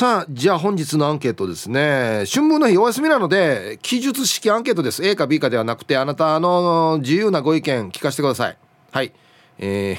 [0.00, 2.24] さあじゃあ本日のアンケートですね。
[2.24, 5.06] 春分の日お休みなので記述式アンケートです。
[5.06, 8.56] A か B かではなくてあなたの自由なご意見聞かせてください。
[8.92, 9.12] はい。
[9.58, 9.98] え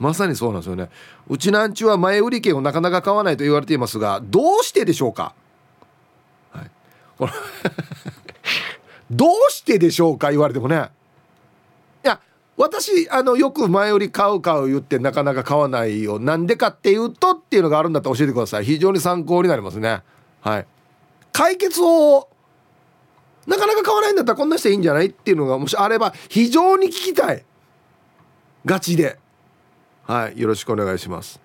[0.00, 0.90] まさにそうなんですよね。
[1.28, 5.36] うちなんちは前売り券をなかなか買わないと言われていますがどうしてでしょうか、
[6.50, 6.70] はい、
[9.08, 10.32] どうしてでしょうか？
[10.32, 10.90] 言われてもね。
[12.62, 16.20] 私あのよく前売り買う買う言ってなかなか買わないよ。
[16.20, 18.64] なんでかっていうとっていうのがあるんだったら教えてください。
[18.64, 20.02] 非常に参考になりますね。
[20.42, 20.66] はい。
[21.32, 22.28] 解決を
[23.48, 27.44] なかなか買わないんだったらこんなしていいんじゃないっていうのがもしあれば非常に聞きたい。
[28.64, 29.18] ガチで。
[30.04, 30.40] はい。
[30.40, 31.40] よろしくお願いします。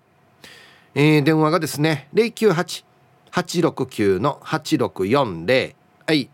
[0.95, 5.75] えー、電話がですね098-869の8640
[6.09, 6.31] はい。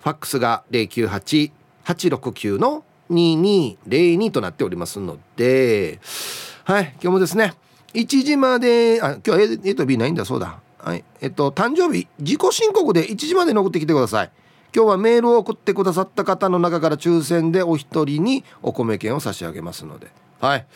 [0.00, 5.98] ファックスが098-869の2202となっておりますので。
[6.64, 6.92] はい。
[6.94, 7.54] 今日もですね
[7.94, 10.24] 1時まであ今日は A, A と B ないんだ。
[10.24, 10.60] そうだ。
[10.78, 11.02] はい。
[11.22, 14.30] えっと誕生日自己申告で1時まで残ってきてください。
[14.74, 20.08] 今日はメールを送ってくださった方の中から抽選でお一人にお米券を差し上げますので。
[20.40, 20.66] はい。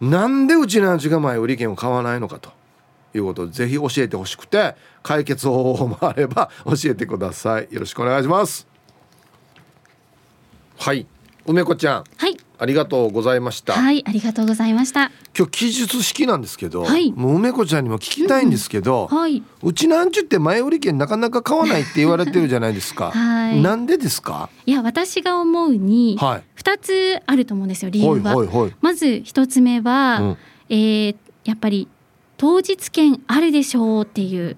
[0.00, 2.52] なんでうちの味が前売り券を買わないのかと
[3.14, 7.68] いうことをぜひ教えてほしくて解決方法もあれば教えてください。
[7.70, 8.68] よろしくお願いします。
[10.78, 11.06] はい。
[11.46, 12.04] 梅子ちゃん。
[12.16, 13.74] はいありがとうございました。
[13.74, 15.10] はいありがとうございました。
[15.36, 17.12] 今日記述式なんですけど、はい。
[17.12, 23.10] もう梅子ちゃんにも聞きたいんですけど、うんはい、うちなんちゅって前売り券なかなか買わないって言われてるじゃないですか。
[23.16, 23.60] はい。
[23.60, 24.48] なんでですか？
[24.64, 26.42] いや私が思うにはい。
[26.54, 28.72] 二つあると思うんですよ理由は、はいはいはい。
[28.80, 30.36] まず一つ目は、うん。
[30.70, 31.86] えーやっぱり
[32.38, 34.56] 当日券あるでしょうっていう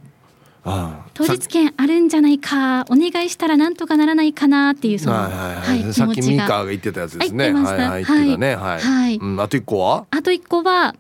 [1.15, 1.87] 当日券あ。
[1.87, 2.09] るん。
[2.09, 6.47] じゃないかお願いしたらなんとかならないかなっていうその、はいはいはい、はい、さっきミ気持ちが。
[6.47, 7.53] カが言ってたやつですね。
[7.53, 8.56] はいはい言ってたね。
[8.56, 8.81] はい。
[8.81, 9.17] はい。
[9.17, 10.07] うん、あと一個は？
[10.11, 10.95] あと一個は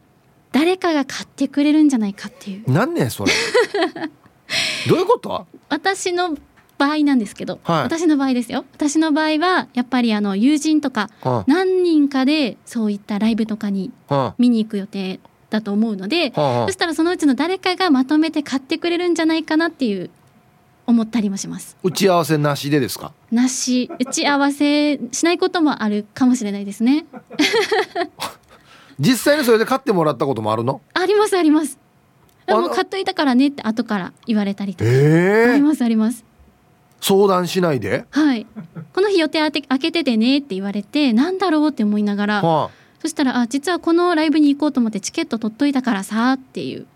[0.52, 2.70] 誰かが買ってくれるんじゃないかっていう。
[2.70, 3.32] なんねんそれ。
[4.88, 5.46] どういうこと？
[5.70, 6.36] 私の
[6.76, 7.82] 場合なんですけど、はい。
[7.84, 8.64] 私の場合ですよ。
[8.74, 13.90] 私の場合はやっぱりあの友人とかは何人かでそういったライブとかに
[14.36, 20.10] 見に行く予定だと思うのであ、はあそしたらそのうちの誰かがまとめて買ってくれるんじゃないかなっていう
[20.86, 23.12] 思ったりもします打ち合わせなしでですか？
[23.30, 27.04] なし打ち合わせしないこともあるかもしれないですね
[28.98, 30.80] 実際にそれで買ってもらったこともあるの？
[30.94, 31.78] ありますあります
[32.48, 36.24] もう買っといたからねって後から言われたりとか、ええありますあります
[37.00, 38.04] 相談しないで？
[38.10, 38.46] はい
[38.94, 42.70] この日予定当て開けててねって言われてなんだろうって思いながらはあ。
[43.00, 46.86] そしたらあ実はこのライブに行こうと思ってチケット取っといたからさっていう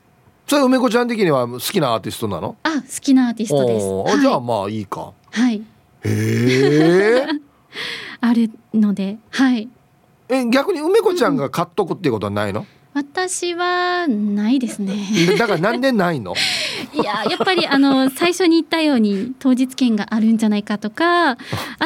[0.48, 2.56] それ梅子ちゃん的には好きなアーティストなの？
[2.64, 5.12] あ好きなアーティストですおーはいじゃあまあいいか。
[5.30, 5.62] はい
[6.04, 7.26] へえ。
[8.20, 9.68] あるのではい
[10.28, 12.66] え逆に梅子ちゃんが買っとくっていうことはないの？
[12.94, 14.94] 私はないですね
[15.38, 16.34] だからなんでないの？
[16.94, 21.38] いややっぱりあの最初に言ったように当日券があるんじゃないかとかあ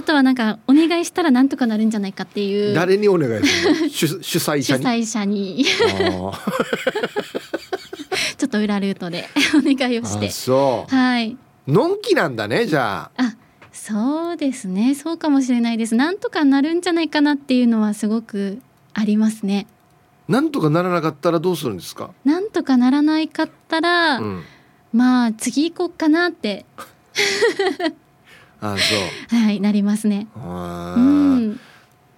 [0.05, 3.89] とはなんかお願いしたらなんとかなるんじゃないかっていう誰にお願いするの？
[3.89, 4.85] 主主催主者に？
[4.85, 5.65] 催者に
[8.37, 10.95] ちょっと裏ルートで お願いをしてあそう。
[10.95, 11.37] はい
[11.69, 13.23] のんきなんだねじゃあ。
[13.23, 13.35] あ
[13.73, 18.61] そうですねそうかもしれないですなんとかなるんじゃないかなっていうのはすごく
[18.95, 19.67] ありますね
[20.29, 22.11] なんとかならなかったらどうするんですか？
[22.25, 24.43] なんとかならないかったら、うん。
[24.93, 26.65] まあ次行こうかなって
[28.61, 29.37] あそう。
[29.37, 31.61] はいなりますねあうーん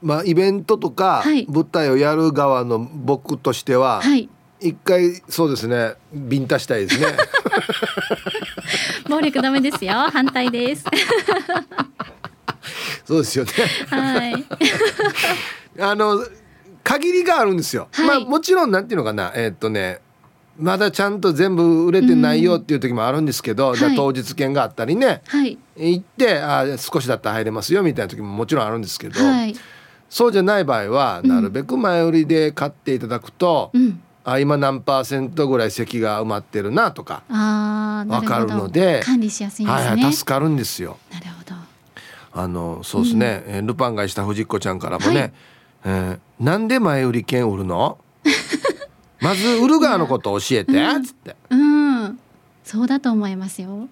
[0.00, 4.28] まあイベントとかはい舞台をやる側の僕としてははい
[4.60, 7.06] 一回そうですねビンタしたいですね。
[9.08, 10.84] 暴力ダメですよ反対です
[13.06, 13.52] そうですよね。
[13.88, 14.44] はい
[15.80, 16.24] あの
[16.84, 17.88] 限りがあるんですよ。
[17.92, 18.06] はい。
[18.06, 19.32] まあもちろんなんていうのかな。
[19.34, 20.00] えーっとね。
[20.60, 23.74] まだちゃんと全部売れてないよっていう時もあるんですけど、ん。
[23.76, 25.56] じゃ当日券があったりねはい。
[25.76, 29.54] 行ってあー少しだったら入れますよみたいな時ももちろんあるんですけど、はい。
[30.10, 31.30] そうじゃない場合はうん。
[31.30, 34.02] なるべく前売りで買っていただくと、うん。
[34.24, 38.34] あ今何パーセントぐらい席が埋まってるなとか、あーなるほど。
[38.34, 40.98] わかるので管理しやすいんですね、はいはい助かるんですよ。
[41.12, 41.54] なるほど。
[42.32, 45.32] あのそうですね、えールパンがした藤子ちゃんからもね、はい
[45.84, 47.98] えーなんで前売り券売るの？
[49.20, 51.04] まず売る側のこと教えて、うん。
[51.04, 51.34] つって。
[51.50, 52.18] うん。
[52.62, 53.88] そうだと思いますよ。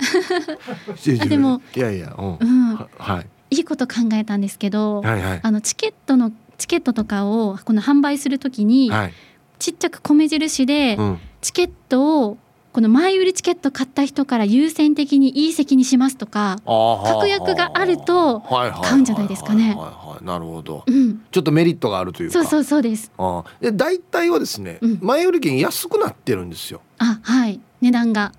[1.22, 2.36] あでもいやいや、うん。
[2.40, 2.74] うん。
[2.74, 3.56] ははい。
[3.56, 5.40] いいこと考えたんですけど、はいはい。
[5.42, 9.14] あのチケットのチケットとかをこの販売するときに、はい、
[9.58, 12.38] ちっちゃく米印で、うん、チケットを
[12.72, 19.76] この前売りチケット買った人から優先的にいい席にしますとか、確約があると買うんじゃないですかね。
[20.22, 22.34] なるほど、うん、ちょっとメリットがあるというか。
[22.34, 23.10] そうそうそうです。
[23.18, 26.80] あで大体はですね、うん、前売り券安くなってるんですよ。
[26.98, 28.32] あはい値段が。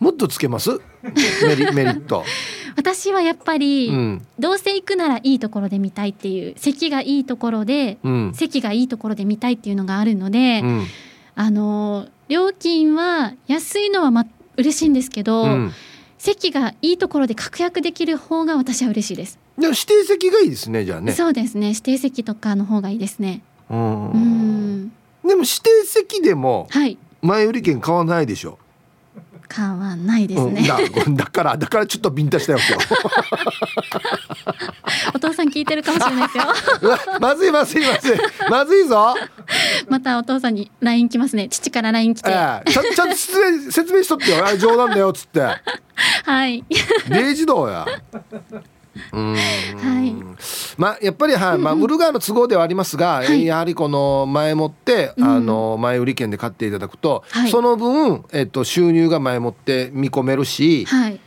[0.00, 0.80] もっとつけます？
[1.02, 2.24] メリ メリット。
[2.76, 10.86] 私はやっぱり、うん、どうせ行くならいいところで見たいっていう席がいいところで、うん、席がいいところで見たいっていうのがあるので、うん、
[11.36, 14.26] あの料金は安いのはま
[14.56, 15.46] 嬉しいんですけど、
[16.18, 19.38] 席がいいところで確約できる方が私は嬉しいです。
[19.58, 21.12] で指定席がいいですねじゃあね。
[21.12, 23.42] そうですね指定席とかの方がいいですね。
[23.70, 24.92] うん。
[25.22, 26.68] でも指定席でも
[27.22, 28.58] 前売り券買わないでしょ。
[29.54, 30.68] 感はないですね、
[31.06, 32.58] うん、だからだからちょっとビンタしたよ
[35.14, 36.44] お父さん聞いてるかもしれないですよ。
[37.20, 38.18] まずいまずいまずい。
[38.50, 39.14] まずいぞ。
[39.88, 41.48] またお父さんにライン来ますね。
[41.48, 44.56] 父からライン来て、ええ、ちゃちゃんと説明説明しとってよ。
[44.56, 45.40] 冗談だよっつって。
[46.24, 46.64] はい。
[47.08, 47.86] 0時動や
[49.10, 50.14] はい、
[50.78, 61.20] まあやっぱりはい、まあ、売る側の都合ではありますが、はい、やはりこの前もって、あの前売り券で買っていただくと、はい、その分、えっと、収入が前もって見込めるし、はい、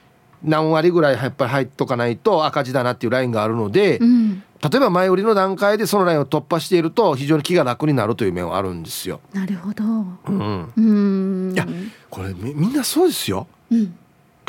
[0.44, 9.20] 何割ぐらいやっぱり入っとかないと赤字だなっていうラインがあるので、うん、例えば前売りの段階でそのラインを突破していると非常に気が楽になるという面はあるんですよ。
[9.34, 9.84] なるほど。
[9.84, 10.74] うん。
[10.76, 10.82] う
[11.52, 11.54] ん。
[11.54, 11.68] いや
[12.10, 13.48] これみみんなそうですよ。
[13.72, 13.96] うん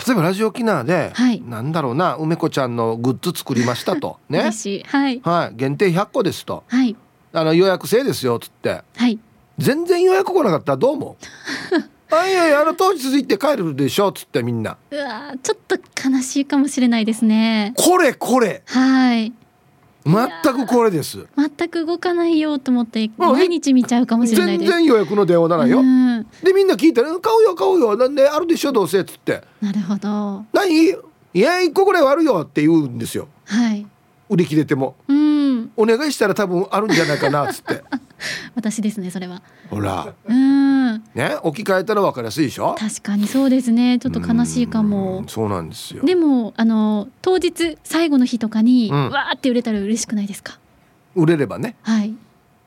[0.06, 4.19] 例えばラジオ沖縄で、はい、なんだろうな梅子ちゃんのグッズ作りましたと。
[4.31, 4.50] ね。
[4.87, 6.97] はい、はい、限定100個ですと、はい、
[7.33, 9.19] あの予約制ですよっつって、はい、
[9.59, 11.17] 全然予約来なかったらどう思
[12.11, 12.15] う？
[12.15, 14.77] あいやいやあの当日行って帰るでしょっつってみんな。
[14.91, 15.77] うわちょっと
[16.09, 17.75] 悲しいかもしれないですね。
[17.77, 18.62] これこれ。
[18.67, 19.33] はい
[20.08, 21.26] 全くこれです。
[21.37, 24.70] 全く動かないよと思って毎日見ちゃうかもしれないです。
[24.70, 29.43] 全然予約の電話ならよ、うん、でみんな聞いたら「買うよ買うよなんであるでしょどうせ」っつって。
[29.60, 30.44] なるほど。
[30.52, 30.69] 何
[31.34, 31.40] い？
[31.40, 33.28] や1個ぐらいはあるよって言うんですよ。
[33.44, 33.87] はい。
[34.31, 37.82] 売り切れても、うん、お願いしたら多分あるんじゃないかなっつって。
[38.54, 40.15] 私ですねそれはほら。
[40.26, 40.94] うん。
[41.15, 42.75] ね置き換えたら分かりやすいでしょ？
[42.79, 43.99] 確かにそうですね。
[43.99, 45.25] ちょっと悲しいかも。
[45.29, 46.05] そうなんですよ。
[46.05, 50.59] でもあの当日最後の日とかに、うん、わーって売れたら嬉しくないですか？
[51.15, 51.76] 売れればね。
[51.82, 52.15] はい。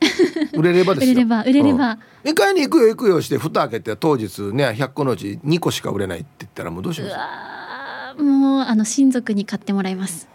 [0.54, 1.12] 売れればですよ。
[1.14, 7.08] 売れれば売れれば、うん、買いに行くよ行くよして蓋開けて当日ね100個のうち2個しか売れないって言ったらもうどうしま
[8.18, 8.22] す？
[8.24, 10.28] もうあの親族に買ってもらいます。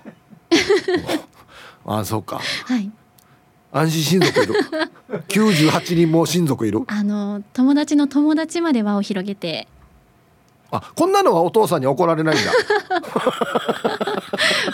[1.85, 2.41] あそうか。
[2.65, 2.91] はい
[3.77, 4.55] 安心親族いる
[5.29, 9.69] 98人も親族いるあの友達の友達まで輪を広げて
[10.71, 12.53] あこんなのはお父さんに怒られないんだ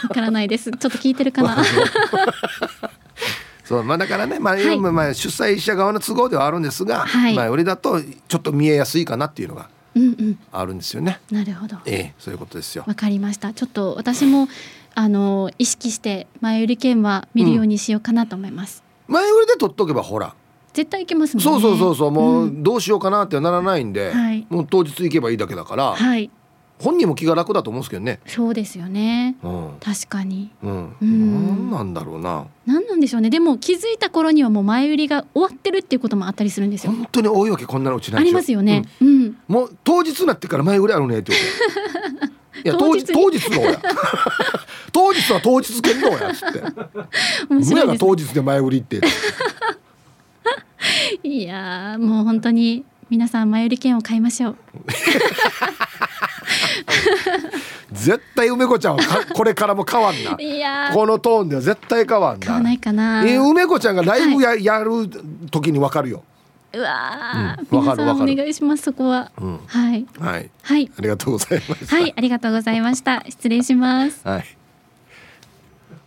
[0.04, 1.62] わからないですちょっと聞いてるかな
[3.64, 9.68] そうまあだからね、まあ、はい、まあ主催者側の都合ではあるんですが、はい、まあ俺だとちょっと見えやすいかなっていうのが
[10.52, 11.20] あるんですよね。
[11.30, 11.76] うんうん、なるほど。
[11.86, 12.84] ええそういうことですよ。
[12.86, 13.52] わかりました。
[13.52, 14.48] ちょっと私も
[14.94, 18.82] あの意識して前売り券は見るようにしようかなと思います。
[18.86, 20.34] うん、前売りで取っとけばほら。
[20.72, 21.50] 絶対行けますもんね。
[21.50, 25.94] そうそうそうそうもうどうしようかなってならないんで、うん、もう当日行けばいいだけだから。
[25.94, 26.30] はい。
[26.82, 28.18] 本人も気が楽だと思うんですけどね。
[28.26, 29.36] そうですよね。
[29.44, 30.50] うん、確かに。
[30.64, 30.96] うん。
[31.00, 32.46] うん、なんだろうな。
[32.66, 33.30] なんなんでしょうね。
[33.30, 36.92] でも気づいた頃にはもう前売りが終わってるっていうこともあったりするんですよ。
[36.92, 38.82] 本当に多いわけこんなのうちありますよね。
[39.00, 39.08] うん。
[39.08, 41.32] うん、もう当日になってから前売りあるねって
[42.64, 43.78] いや当日当日のや。
[45.12, 46.62] 当日は当日券のやつって。
[47.48, 49.00] 面白いが当日で前売りって。
[51.22, 54.56] いやもう本当に皆さん前売り券を買いましょう。
[57.92, 60.36] 絶対梅子ちゃんはこれからも変わんな。
[60.40, 62.46] いやこのトーンでは絶対変わんな。
[62.46, 65.08] 変わないかな、えー、梅子ちゃんがライブやはい、やる
[65.50, 66.24] 時にわかるよ。
[66.74, 70.06] うわ、うん、皆さんお願いしますそこは、うん、はい。
[70.18, 70.50] はい。
[70.62, 70.90] はい。
[70.98, 73.22] ありがとうございますはいありがとうございました。
[73.28, 74.26] 失礼します。
[74.26, 74.61] はい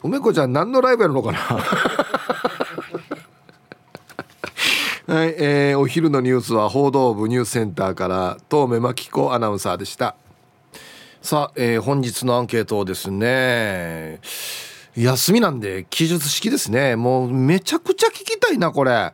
[0.05, 1.39] 梅子ちゃん何のライブやるのかな？
[5.15, 10.15] はい、えー、お昼のニュースは報道部ニュースセンターから東目真紀子アナウンサーでした。
[11.21, 14.19] さあ、えー、本日のアンケートですね
[14.95, 16.95] 休みなんで記述式ですね。
[16.95, 19.13] もうめちゃくちゃ聞きたいなこれ。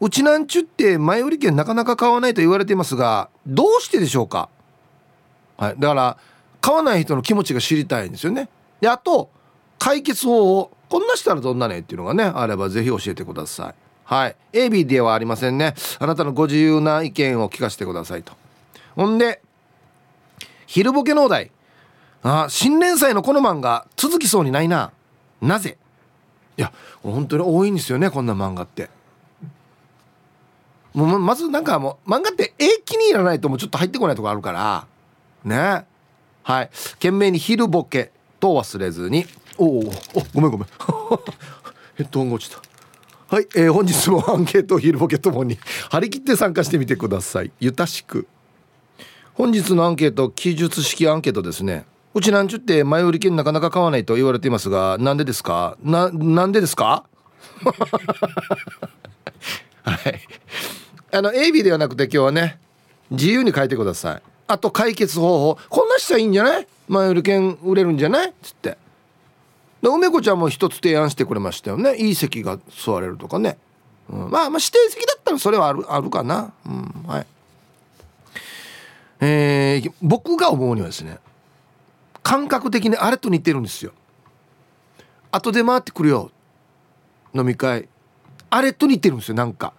[0.00, 4.48] うちなんちゅって前売り券なかなか買わないと言われていますがどうしてでしょうか？
[5.58, 6.16] はいだから
[6.60, 8.48] 買わない人の気持ちが知りたいんですよね。
[8.80, 9.28] であと
[9.80, 11.80] 解決法をこんなしたらどんなね？
[11.80, 13.74] っていうのがねあればぜひ教えてください。
[14.04, 14.36] はい。
[14.52, 15.74] AB ではありませんね。
[15.98, 18.32] あなたのご自由な意見を聞かせてくださいと。
[18.94, 19.40] ほんで
[20.66, 21.50] 昼ボケのお題。
[22.22, 24.92] あ新連載のこの漫画続きそうにないな。
[25.40, 25.78] なぜ？
[26.58, 26.72] いや
[27.02, 28.90] 本当に多いんですよねこんな漫画って。
[30.92, 34.86] もうまずなんかもう漫画って絵気に入らないともうちょっと入ってこないとこあるから。
[35.44, 35.86] ね。
[36.42, 36.70] はい。
[36.94, 38.10] 懸命に昼ボケ
[38.40, 39.24] と忘れずに
[39.62, 39.82] おお
[40.34, 40.66] ごめんごめん。
[41.96, 42.62] ヘッドホンが落ちた。
[43.28, 45.58] はい、えー、本日も アンケート昼ボケともに
[45.90, 47.52] 張り切って参加してみてください。
[47.60, 48.26] ゆたしく。
[49.34, 51.84] 本日のアンケート記述式アンケートですね。
[52.14, 55.76] うちなんちゅって前売り券なかなか買わないと言われていますがなんでですか？
[55.84, 57.04] ななんでですか？
[59.82, 60.20] はい。
[61.12, 62.58] あの AB ではなくて今日はね
[63.10, 64.22] 自由に書いてください。
[64.48, 65.58] あと解決方法。
[65.68, 66.66] こんなしたらいいんじゃない？
[66.88, 68.32] 前売り券売れるんじゃない？
[68.42, 68.76] つって。
[69.82, 71.96] 梅子ちゃんも一つ提案してくれましたよね。
[71.96, 73.58] いい席が座れるとかね、
[74.10, 76.52] うん、まあまあ指定席だったらそれはあるあるかな。
[76.66, 77.26] うんはい。
[79.20, 81.18] えー、僕が思うにはですね
[82.22, 83.92] 感覚的にあれと似てるんですよ。
[85.32, 86.30] 後で回ってくるよ。
[87.34, 87.88] 飲み会。
[88.50, 89.72] あれと似てるんですよなんか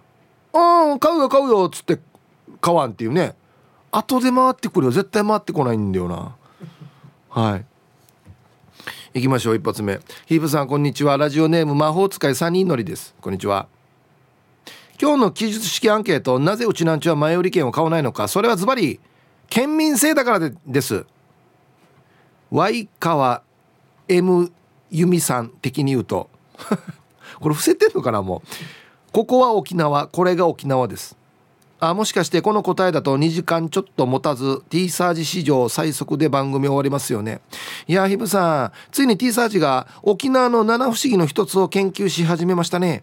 [0.54, 1.98] 「うん買うよ買うよ」っつって
[2.60, 3.34] 買わんっていうね。
[3.90, 4.92] 後で回ってくるよ。
[4.92, 6.34] 絶対回ってこないんだよな。
[7.28, 7.64] はい。
[9.14, 10.00] 行きましょう一発目。
[10.24, 11.18] ヒープさんこんにちは。
[11.18, 13.14] ラジオネーム魔法使い3人乗りです。
[13.20, 13.68] こんにちは。
[14.98, 18.26] 今日の記述式アンケートなぜうちなんちは前売り券を買わないのか。
[18.26, 19.00] それはズバリ
[19.50, 21.04] 県民性だからでです。
[22.50, 23.42] ワ川
[24.08, 24.50] M
[24.90, 26.30] 由美さん的に言うと。
[27.38, 29.12] これ伏せてんのかなもう。
[29.12, 31.18] ここは沖縄これが沖縄です。
[31.84, 37.40] あもしかしてこの答えだと2時間ちょっと持たず T サージ史上最速で番組終わりますよね。
[37.88, 43.02] いやひぶさんついに T サージが沖縄の七不思議の一つを研究し始めましたね。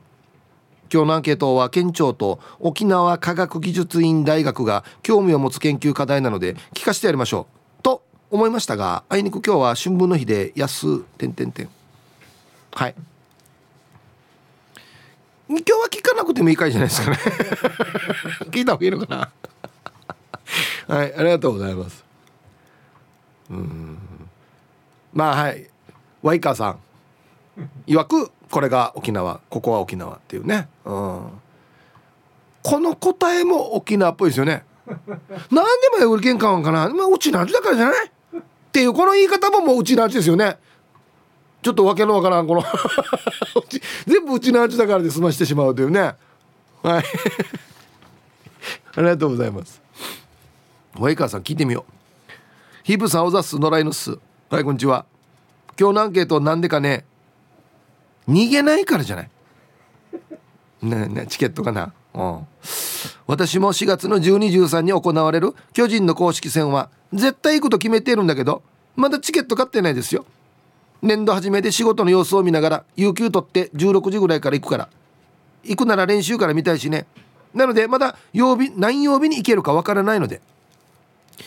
[0.89, 7.47] 今日のアンケートは県庁と沖縄科学技術院大学が興味を持つ研究課題なので聞かせてやりましょ
[7.79, 7.83] う。
[7.83, 11.67] と思いましたがあいにく今日は春分の日で安点点点
[12.71, 12.95] はい。
[15.49, 17.17] 今日は聞かなくてもいい回じゃないですかね。
[18.51, 19.05] 聞いた方がいいのか
[20.87, 20.95] な。
[20.95, 22.03] はいありがとうございます。
[23.49, 23.97] うん。
[25.13, 25.67] まあはい。
[26.21, 26.79] ワイカーさん。
[27.87, 29.41] 曰くこれが沖縄。
[29.49, 30.69] ここは沖縄っていうね。
[30.85, 31.29] うん。
[32.61, 34.65] この答えも沖縄っぽいですよね。
[34.87, 34.97] なん
[35.81, 38.07] で前売り券買うんかな、まあ、うちなんちだからじゃない？
[38.07, 38.11] っ
[38.71, 40.57] ていうこの言い方ももううちなんちですよね
[41.61, 42.63] ちょっとわけのわからんこの
[44.07, 46.15] 全部うちの味だからで済ましてしまうというね。
[46.81, 47.03] はい。
[48.95, 49.81] ありがとうございます。
[50.97, 51.93] ワイカーさん聞いてみよう。
[52.83, 54.17] ヒープさんおざす野良犬っす。
[54.49, 55.05] はいこんにちは。
[55.79, 57.05] 今日のアンケートなんでかね。
[58.27, 59.29] 逃げないからじゃない。
[60.81, 61.91] ねねチケットかな。
[62.13, 62.47] うん。
[63.27, 68.63] 私も4月の1213に行われる巨人の公式戦は絶対行くと決めているんだけど
[68.95, 70.25] まだチケット買ってないですよ。
[71.01, 74.89] 年度初めで仕事の様子を見ながら有給取って16時ぐらいから行くから。
[75.63, 77.05] 行くなら練習から見たいしね。
[77.53, 80.41] なのでまだ曜日何曜日に行けるかわからないので。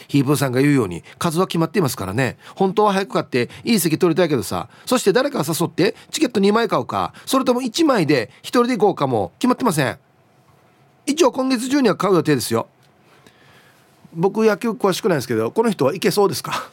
[0.09, 2.39] ヒープーさんが言うように数は決まっていますからね。
[2.55, 4.69] 本当は早く買っていい席取りたいけどさ。
[4.87, 7.13] そして誰か誘ってチケット2枚買うか。
[7.27, 9.33] それとも1枚で1人で行こうかも。
[9.39, 9.99] 決まってません。
[11.05, 12.69] 一応今月中には買う予定ですよ。
[14.15, 16.71] 僕野球詳しくないですけどこの人は行けそうですか？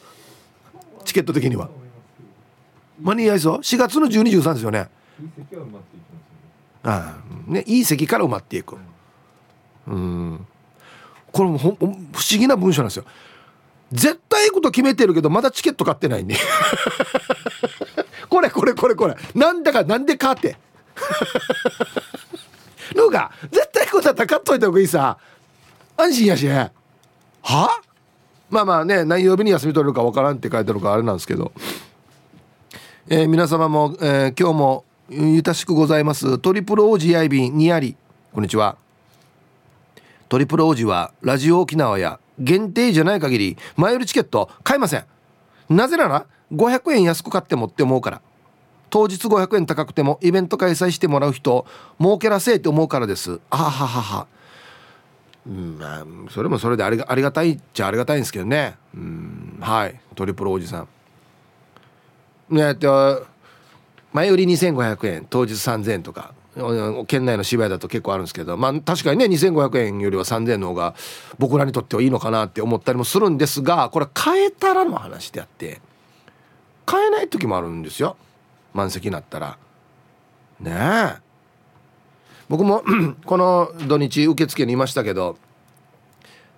[1.04, 1.68] チケット的には。
[3.00, 4.88] 間に合いそう？4月の1213ですよね。
[6.82, 7.20] ああ。
[7.46, 8.76] ねいい席から埋まっていく。
[9.86, 10.46] うん。
[11.32, 11.94] これもほ不思
[12.30, 13.04] 議な文章なんですよ。
[13.92, 16.36] 絶対行くと決めてるけどまだチケット買ってないんで
[18.28, 19.16] これこれこれこれ。
[19.34, 20.56] なんだかなんでかって。
[22.94, 25.18] ルーが絶対行くんだったら買っといた方がいいさ。
[25.96, 26.48] 安心やし。
[26.48, 26.70] は？
[28.50, 31.52] まあまあね何曜日に休み取れるかわからんって書いてあるからあれなんですけど
[33.08, 36.38] えー、皆様も、えー、今日もゆたしくございます。
[36.38, 37.96] トリプルオージアイビンにあり。
[38.32, 38.76] こんにちは。
[40.28, 45.04] トリプルオージはラジオ沖縄や限定じゃない限り前売りチケット買いません。
[45.70, 48.22] なぜなら500円安く買ってもって思うから。
[48.90, 51.64] 当日500円高くてもイベント開催してもらう人
[51.98, 53.40] 儲けらせえって思うからです。
[53.48, 54.00] あははは。
[54.02, 54.26] は
[55.46, 58.76] うんまあそれもそれでありがありがたいっちゃありがたいんですけどね。
[58.94, 59.98] うんはい。
[60.14, 60.88] トリプルおじさん。
[62.52, 63.26] えっと
[64.12, 66.34] 前売り2500円当日3000円とか
[67.06, 70.94] 県内の芝居だと結構あるんですけどまあ確かにね2500円よりは3000円の方が
[71.38, 75.80] 僕らにとってはいいのかなって思ったりもするんですがこれ変えたらの話であって
[76.90, 78.16] 変えない時もあるんですよ。
[78.74, 79.58] 満席になったら。
[80.58, 81.16] ねえ。
[82.48, 82.82] 僕も
[83.24, 85.38] この土日受付にいましたけど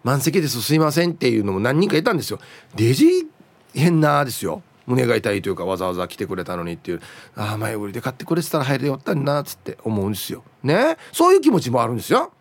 [0.03, 2.39] 満席ですすいませんっていうのも何人かいたんですよ。
[2.75, 3.29] デジ
[3.75, 4.63] 変なですよ。
[4.87, 7.01] 胸が痛いというかわざわざ来てくれたのにっていう。
[7.37, 10.43] ああ前売りで買ってくれてたら入れよったんなっつって思うんですよ。
[10.63, 10.97] ね？
[11.13, 12.33] そういう気持ちもあるんですよ。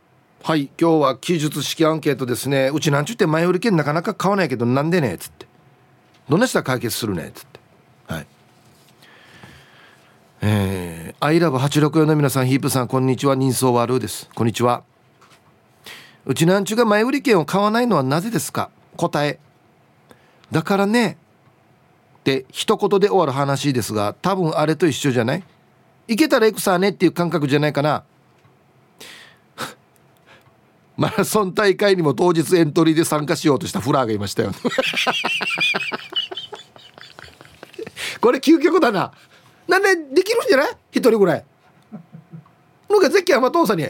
[0.44, 2.72] はい今日は記述式アンケートですね。
[2.74, 5.46] うちなんちゅって前売り券なかなか買わないけどなんでねっつって。
[6.30, 7.60] どんな人は解決するねっつって。
[8.08, 8.28] はい。
[10.42, 13.36] えー、アイラブ864の皆さんヒープさんこんにちは。
[13.36, 14.30] 人相悪です。
[14.34, 14.84] こんにちは。
[16.26, 18.72] うちなんちゅが前売り券を買わないのはなぜですか？
[18.98, 19.40] 答え。
[20.52, 21.18] だからね
[22.22, 25.44] って一言で終わる話ですが多分あれと一緒じゃない？
[26.08, 28.04] 行けたら行くさねっていう感覚じゃないかな。
[30.98, 34.52] マラソン大会にも当日エントリーで参加しようとしたフラーがいましたよ
[38.22, 39.12] これ究極だな。
[39.68, 40.78] なんでできるんじゃない？
[40.92, 41.46] 一人ぐらい。
[42.90, 43.84] なんかゼッケン甘父さんに「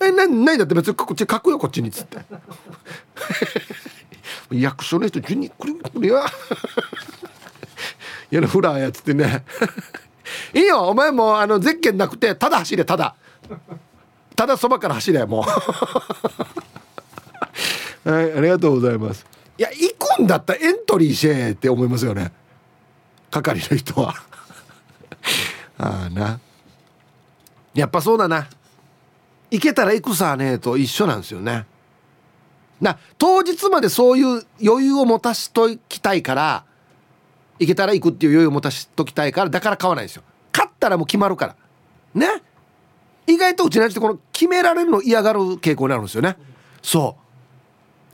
[0.00, 0.74] えなないだって。
[0.74, 2.18] 別にこっち書くよこっちに」っつって。
[4.50, 6.22] 役所の人順に来る来るよ。
[8.32, 9.44] いやフラーやっつってね。
[10.54, 13.14] いいよお前もあのゼッケンなくてただ走れただ。
[14.34, 15.44] ただそばから走れも
[18.04, 18.08] う。
[18.08, 19.26] はいありがとうございます。
[19.58, 22.32] いや行くんだったらエントリーしえって思いますよね。
[23.30, 24.14] 係の人は。
[25.76, 26.40] ああな。
[27.74, 28.48] やっぱそうだな。
[29.50, 31.66] 行けたら行くさねと一緒なんですよね。
[32.80, 36.64] な当日までそういう余裕を持たしときたいから
[37.62, 40.22] 行けたら行くっていう余裕を持たしときたいからだから買わないんですよ。
[40.52, 41.56] 勝ったらもう決まるから。
[42.14, 42.42] ね？
[43.26, 46.36] 意外とうちのやつってこの決められるの嫌がる傾向にあるんですよね。
[46.82, 47.16] そ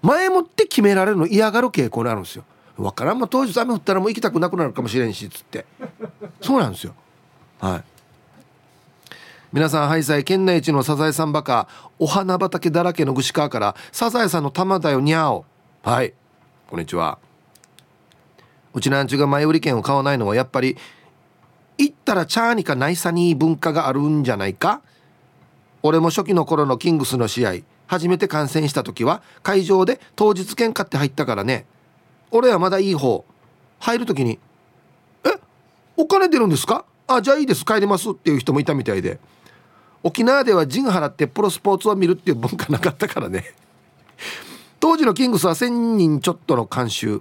[0.02, 0.07] う。
[0.07, 2.45] 前もって決められるの嫌がる傾向にあるんですよ。
[2.76, 3.19] わからん。
[3.19, 5.64] も当日雨降ったらもう行きたくなくなるかもしれんしつって。
[6.43, 6.95] そうなんですよ。
[7.59, 7.85] はい。
[9.50, 15.47] 皆さんハイサイ県内一のサザエさんバカお花畑だらけの串川からサザエさんの玉だよにゃお
[15.83, 16.12] はい。
[16.69, 17.19] こんにちは。
[18.75, 20.76] うちなんちゅうが前売り券を買わないのはやっぱり
[21.78, 24.82] 行ったらチャーニかナイサニー文化があるんじゃないか？
[25.82, 27.54] 俺も初期の頃のキングスの試合
[27.87, 31.66] 初めて観戦した時は会場で当日券買って入ったからね。
[32.30, 33.25] 俺はまだいい方。
[33.78, 34.38] 入る時に
[35.25, 35.38] 「え？
[35.97, 36.84] お金出るんですか？
[37.06, 37.64] あじゃあいいです。
[37.64, 39.21] 帰ります」っていう人もいたみたいで。
[40.02, 43.52] 沖縄では陣払ってプロスポーツを見るっていう文化なかったからね。
[44.78, 47.21] 当時のキングスは1000人ちょっとの監修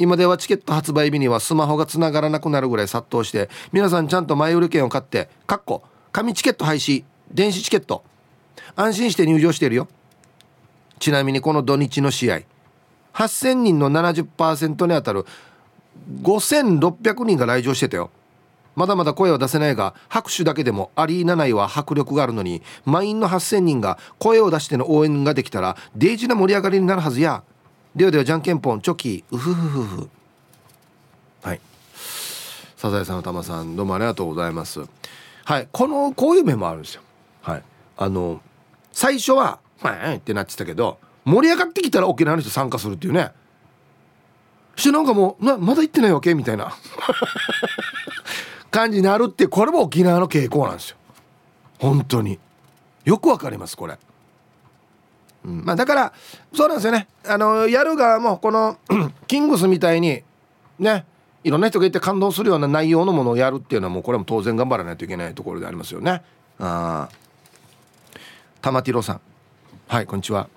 [0.00, 8.02] 今ではチケット発売日にはスマホが繋がらなくなるぐらい殺到して皆さんちゃんと前売り券を買ってかっこ紙チケット廃止電子チケット。
[8.76, 9.88] 安心して入場してるよ。
[10.98, 12.40] ちなみにこの土日の試合
[13.12, 15.26] 8000人の70%にあたる
[16.22, 18.10] 5600人が来場してたよ。
[18.76, 27.42] まだまだ声は出せないが拍手だけでもアリーナ内は迫力があるのに満員の8000人が声を出しての応援ができたらデイジな盛り上がりになるはずや。
[27.94, 30.10] ではではじゃんけんぽんチョキウフフフフ。
[31.42, 31.60] はい。
[32.76, 34.80] サザエさんのたまさんどうもありがとうございます。
[35.44, 35.68] はい。
[35.72, 37.02] このこういう面もあるんですよ。
[37.42, 37.62] はい。
[37.96, 38.40] あの
[38.92, 43.32] 最初は「まあ」ってなってたけど盛り上がってきたら沖縄の人参加するっていうね。
[44.76, 46.34] してなんかもうなまだ行ってないわけ？
[46.34, 46.72] みたいな。
[48.70, 50.96] 感じになるってこれも沖縄の傾向なんですよ。
[51.80, 52.38] 本当に。
[53.04, 53.98] よくわかりますこれ、
[55.50, 56.12] まあだから
[56.54, 57.08] そうなんですよね。
[57.26, 58.78] あのやる側もこの
[59.26, 60.22] キングスみたいに
[60.78, 61.04] ね
[61.44, 66.22] いろんな人がいて感動するような内容のものをやるっていうのはもうこれも当然頑張らないといけないところでありますよね。
[66.58, 67.08] ああ
[68.60, 69.20] 玉ティロさん。
[69.88, 70.48] はいこんにちは。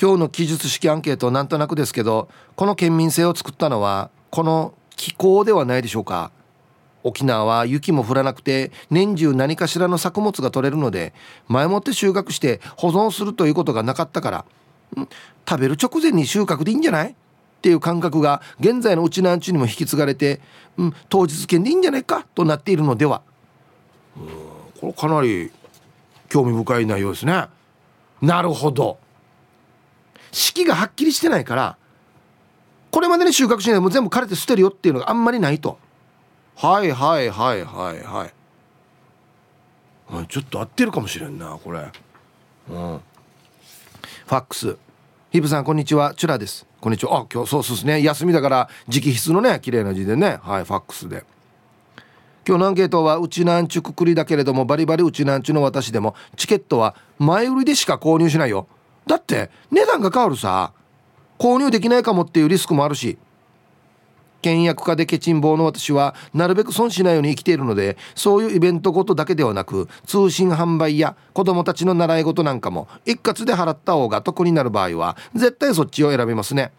[0.00, 6.32] 今日の記述式アンケートなんとなくですけどこの県民性を作ったのはこの気候ではないでしょうか。
[7.04, 11.12] 沖縄は雪も降らなくて年中何かしらの作物が取れるので
[11.48, 14.44] 前もって収穫して保存するということがなかったから
[15.48, 17.10] 食べる直前に収穫でいいんじゃない？
[17.10, 17.14] っ
[17.62, 20.40] ていう感覚が現在のうちなんちにも引き継がれて、
[20.76, 22.26] うん、当日券でいいんじゃないか？
[22.34, 23.22] となっているのでは。
[24.80, 25.50] これかなり
[26.28, 27.46] 興味深い内容ですね。
[28.20, 28.98] なるほど。
[30.32, 31.76] 四季がはっきりしてないから
[32.90, 35.78] これまでに収穫しないでも全部枯れて捨てるよっていうのがあんまりないと。
[36.56, 38.26] はいはいはいはいは
[40.22, 40.26] い。
[40.28, 41.80] ちょっと合ってるかもしれんなこれ。
[42.70, 43.00] うん。
[44.26, 44.76] ファックス。
[45.30, 46.14] ヒブさんこんにちは。
[46.14, 46.66] チュラです。
[46.80, 47.20] こんにちは。
[47.20, 48.02] あ今日そうですね。
[48.02, 50.38] 休みだから直筆のね綺麗な字でね。
[50.42, 51.24] はいファックスで。
[52.46, 58.66] 今日のアンケートはうちなんちゅくくりだけれどもバリバリうちなんちゅの私でもチケットは前売りでしか購入しないよ。
[59.06, 60.72] だって値段が変わるさ。
[61.38, 63.18] 購入できないかもっていうリスクもあるし
[64.42, 76.72] 倹約家でケチン坊の私はなるべく損しないように生きているのでそういうイベントごとだけではなく通信販売や子供たちの習い事なんかも一括で払った方が得になる場合は絶対そっちを選びますね。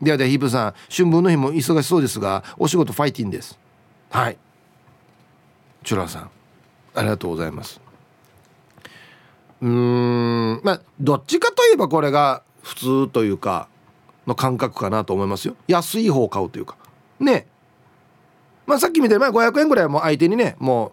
[0.00, 3.58] ではではヒープさん春分の日も忙しそうですがお仕事ファイティンです。
[4.10, 4.36] はい。
[5.84, 6.30] チュラさん
[6.94, 7.80] ありがとうございます。
[9.60, 13.68] うーんまあどっちかといえばこれが普通というか
[14.26, 15.56] の感覚かなと思いますよ。
[15.68, 16.76] 安い方を買うというか。
[17.22, 17.46] ね。
[18.66, 20.92] まあさっきみたいに、500円ぐらいはもう相手にねもう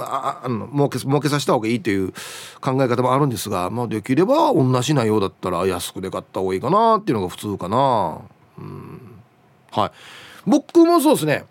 [0.00, 2.12] ああの儲け儲けさせた方がいいという
[2.60, 8.20] 考え方もあるんですが、まあ、できれば同じ内容だったら安くで買った方がいいかなっていうのが普通かな。
[8.58, 9.00] うん。
[9.72, 9.90] はい。
[10.46, 11.44] 僕もそうですね。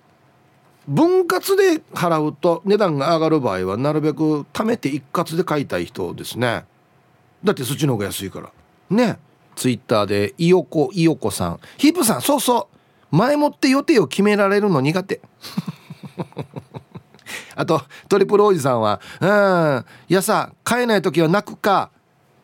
[0.88, 6.63] 分割で払うと値段が上がる場合はなるべく貯めて一括で買いたい人ですね。
[7.44, 8.52] だってそっちの方が安いから。
[8.90, 9.20] ね。
[9.56, 11.60] ツイッターでいよこいよこさん。
[11.78, 12.77] ヒープさんそうそう。
[13.12, 15.22] 前もって予定を決められるの苦手。
[17.56, 21.89] あとトリプルおじさんは「うんやさ買えない時は泣くか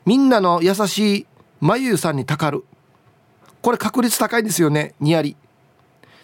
[0.06, 1.28] みんなの優しい
[1.62, 2.65] まゆゆさんにたかる」
[3.62, 5.38] これ確率高いんですよねにやり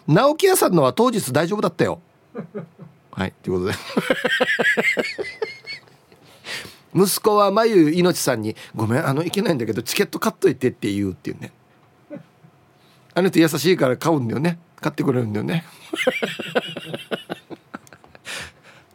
[0.08, 2.02] 直木屋さんのは当日大丈夫だったよ。
[3.12, 3.73] はいということで。
[6.95, 11.52] 息子はまゆいのちさんに「ごめんあのいけないんだけどチケット買っといて」って言うっていうね。
[13.13, 14.60] あの人優しいから買うんだよね。
[14.80, 15.65] 買ってくれるんだよね。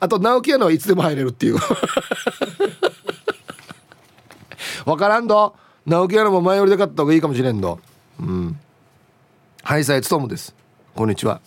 [0.00, 1.56] あと直木屋のはいつでも入れるっていう。
[4.84, 5.54] 分からんど。
[5.86, 7.78] 直木屋のも前売りで買った方がいいかもしれんど。
[8.20, 8.58] うん。
[9.62, 10.54] ハイサイツトムです。
[10.94, 11.40] こんにちは。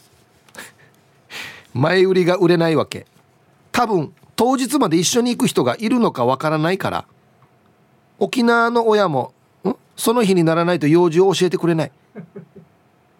[1.73, 3.07] 前売りが売れないわけ。
[3.71, 7.05] 多分当日まで一緒に行く人がいるのかわからないから。
[8.19, 9.75] 沖縄の親もん？
[9.95, 11.91] その日にならないと用事を教えてくれない。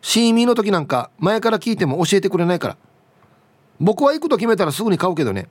[0.01, 2.77] シーミーの時なんか前から聞いても教えてくれないから。
[3.79, 5.47] 僕は行くと決めたらすぐに買うけどね。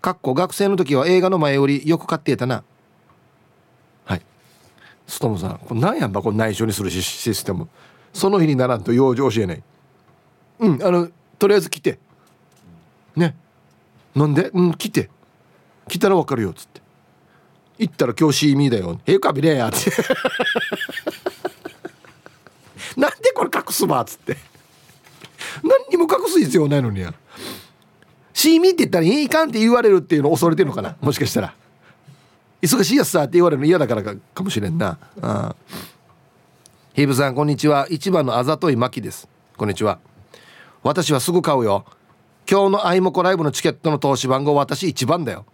[0.00, 2.62] かっこ学生の時は映画の前売りよく買っていたな。
[4.04, 4.22] はい。
[5.06, 7.68] ストムさんこれ何やんばこれ内緒にするシステム。
[8.12, 9.62] その日にならんと用事教えない。
[10.60, 11.98] うんあのとりあえず来て。
[13.16, 13.34] ね。
[14.14, 14.50] なんで？
[14.52, 15.08] うん来て。
[15.88, 16.80] 来たら分かるよっつって。
[17.78, 19.00] 行ったら今日シーミーだよ。
[19.06, 19.68] ええかびれや。
[19.68, 19.78] って。
[22.96, 24.36] なんでこれ隠すばっつって。
[25.62, 27.14] 何にも隠す必要ないのにや。
[28.32, 31.54] シーミーって言ったらいいかんって言われるっていうのを恐れてるのかなもしかしたら。
[32.60, 34.98] 忙しいやつさって言われるの嫌だからかかもしれんな。
[35.20, 35.54] あ
[36.94, 37.86] ヒーブさんこんにちは。
[37.90, 39.28] 一番のあざといまきです。
[39.56, 39.98] こんにちは。
[40.82, 41.84] 私はすぐ買うよ。
[42.50, 45.46] 今日のアイモコライブのチケットの投資番号私一番だよ。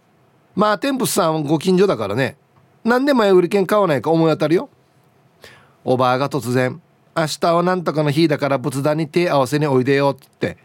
[0.55, 2.37] まあテンプスさんご近所だからね。
[2.83, 4.69] なんで前売り券買わないか思い当たるよ。
[5.83, 6.81] おばあが突然
[7.15, 10.57] 明日はなんとかの日だから仏壇に手合わせにおいでよって。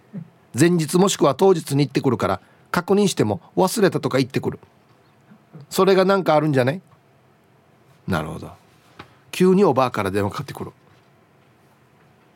[0.58, 4.58] 前日もしくは当日に行ってくるから確認しても忘れたとか言ってくる。
[5.68, 6.80] それが何かあるんじゃない
[8.06, 8.50] なるほど。
[9.32, 10.72] 急におばあから電話かかってくる。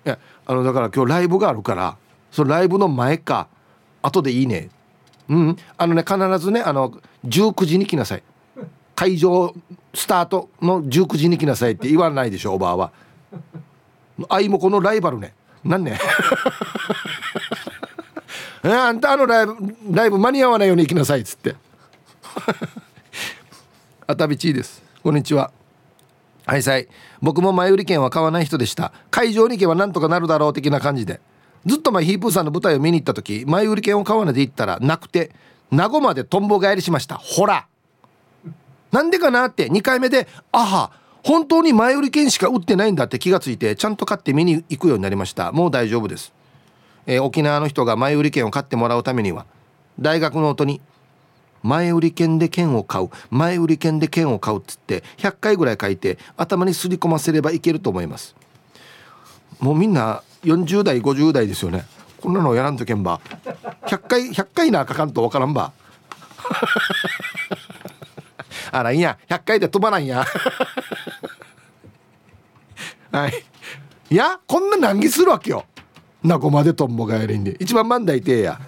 [0.05, 1.97] いやあのだから今日ライブがあるから
[2.31, 3.49] そのライブの前か
[4.03, 4.69] 後でいいね。
[5.29, 5.57] うん。
[5.79, 6.91] あのね必ずねあの
[7.25, 8.23] 19時に来なさい。
[8.95, 9.55] 会場
[9.95, 12.93] スタートの19時に来なさいって言わないでしょおばあは。
[14.29, 15.35] あいもこのライバルね。
[15.65, 15.99] なんね
[18.63, 19.57] あんたあのライブ
[19.91, 21.57] ライブ間に合わないように行きなさいっつって。
[24.07, 24.83] あたびちいです。
[25.03, 25.51] こんにちは。
[26.47, 26.89] はいさい。
[27.23, 28.93] 僕も前売り券は買わない人でした。
[29.11, 31.21] 会場に行けばなんとかなるだろう的な感じで。
[31.67, 35.31] ずっと前ヒープーさんの舞台を見に行った時前売り券を買わないで行ったらなくて
[35.71, 37.17] 名護までとんぼ返りしました。
[37.17, 37.67] ほら。
[38.91, 45.53] なんでかなって2回目であは本当に前売り券しか売ってないんだって気がついてちゃんと買って見に行くようになりました。
[45.53, 46.33] もう大丈夫です、
[47.07, 49.47] えー、沖縄の人が前売り券を買ってもらうためには
[49.99, 50.81] 大学の音に
[51.63, 58.35] 前売り券で券を買う前売り券で券を買うっつって100回ぐらい書いて頭にすり込ませればいけると思います。
[59.59, 61.85] もうみんな40代50代ですよね。
[62.21, 63.21] こんなのやらんとけんば。
[63.87, 65.73] 100回100回なあかかんとわからんば。
[68.73, 69.19] あらいや。
[69.29, 70.25] 100回で飛ばないや。
[73.13, 73.45] はい。
[74.11, 75.65] いやこんな難儀するわけよ。
[76.23, 77.57] 名古までとんぼ帰りに。
[77.59, 78.61] 一番万代てや。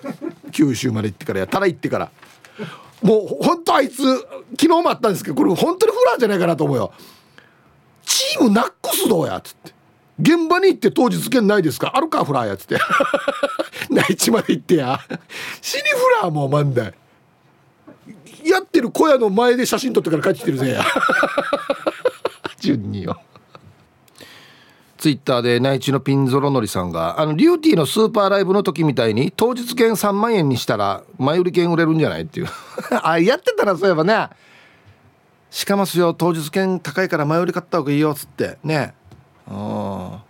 [0.51, 1.47] 九州まで行ってからや。
[1.47, 2.11] たら行ってから。
[3.03, 4.27] もうほんとあいつ昨
[4.61, 6.93] 日もあったんですけどこれ本当にフラーじゃないかなと思うよ。
[8.05, 9.39] チームナックスどうや？
[9.39, 9.73] っつって。
[10.21, 11.93] 現場に行って当日券ないですか？
[11.95, 12.55] あるかフラーや。
[12.55, 12.79] っつって。
[13.91, 15.01] 内地まで行ってや。
[15.61, 16.95] 死にフラーもう万代。
[18.45, 20.71] やってる小屋の前で写真撮ってから帰ってきてるぜ。
[20.73, 20.85] や
[22.59, 23.21] 順によ。
[25.03, 32.47] ツイッターで内地のピンゾロノリさんがあのリューティーのスーパーライブの時みたいに当日券3万円にしたら前売り券売れるんじゃないっていう。
[33.03, 34.29] あやってたらそういえばね。
[35.51, 38.59] しかますよ当日券高いから前売り買った方がいいよっつって。
[38.63, 38.95] ね。
[39.51, 40.21] うんも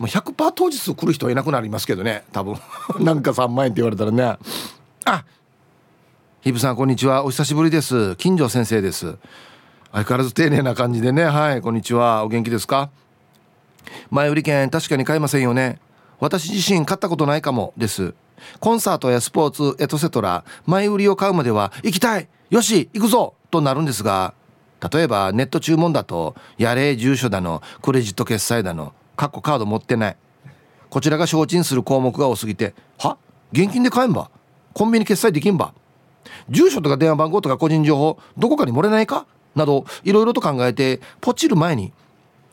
[0.00, 2.54] う100%当日来る人はいなくなりますけどね多分。
[3.00, 4.36] なんか3万円って言われたらね。
[5.06, 5.24] あ
[6.42, 7.24] ヒブさんこんにちは。
[7.24, 8.14] お久しぶりです。
[8.16, 9.16] 金城先生です。
[9.90, 11.24] 相変わらず丁寧な感じでね。
[11.24, 12.24] はいこんにちは。
[12.24, 12.90] お元気ですか？
[14.10, 15.80] 前売り券確かに買えませんよね。
[16.20, 18.14] 私自身買ったことないかもです。
[18.60, 24.32] コンサートやスポーツエトセトラ前売りを買うまでは行きたいよし行くぞとなるんですが
[24.92, 30.16] 例えばネット注文だとやれ住所だのクレジット決済だのカッコカード持ってない。
[30.88, 33.18] こちらが承認する項目が多すぎては？
[33.52, 34.30] 現金で買えんば？
[34.72, 35.74] コンビニ決済できんば？
[36.48, 39.26] 住所とか電話番号とか個人情報どこかに漏れないか？
[39.56, 41.92] などいろいろと考えてポチる前に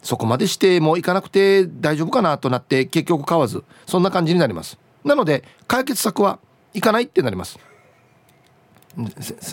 [0.06, 4.78] そこまでしてもう行かなくて大丈夫かなとなって結局買わずそんな感じになります。
[5.04, 6.38] なので解決策は
[6.76, 7.58] 行かないってなります。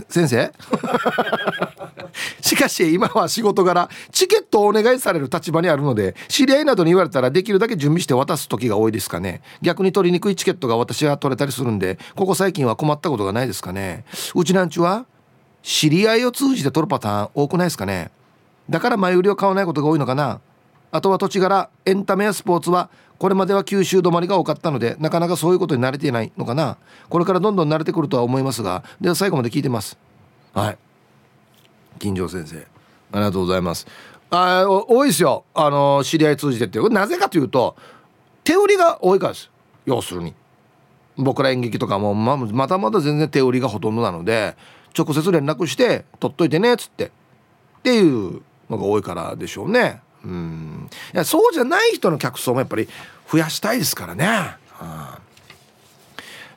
[0.08, 0.52] 先生？
[2.42, 9.40] しかし今は仕事柄チケットをお願いされる立場にあるので知り合いなどに言われたらできるだけ準備して渡す時が多いですかね。
[9.62, 14.04] 逆に取りにくいチケットが私は取れたりするんでここ最近は困ったことがないですかね。
[14.34, 15.06] うちなんちは
[15.62, 18.10] 知り合いを通じて取るパターン多くないですかね。
[18.68, 20.40] だから前売りを買わないことが多いのかな。
[20.90, 26.76] あとは土地柄エンタメやスポーツはこれまでは九州止まりが多かったのでなかなかそういうことに慣れていないのかな。
[27.08, 29.96] これからどんどん慣れてくるとは思いますがでは最後まで聞いてます。
[30.52, 30.78] はい。
[31.98, 32.56] 金城先生
[33.12, 33.86] ありがとうございます。
[34.30, 35.44] あ多いですよ。
[35.54, 37.76] あの知り合い通じてってなぜかというと
[38.44, 39.50] 手売りが多いからです。
[39.86, 40.34] 要するに。
[41.16, 44.56] 僕ら演劇とかもままだまだ全然手売りがほとんどなので
[44.96, 47.06] 直接連絡して取っといてねっつって。
[47.06, 47.10] っ
[47.82, 48.42] ていう
[48.72, 50.00] のが多いからでしょうね。
[50.24, 50.90] うん。
[51.14, 52.88] いやそうじゃない人の客層もやっぱり
[53.30, 55.20] 増やしたいですからね、はあ、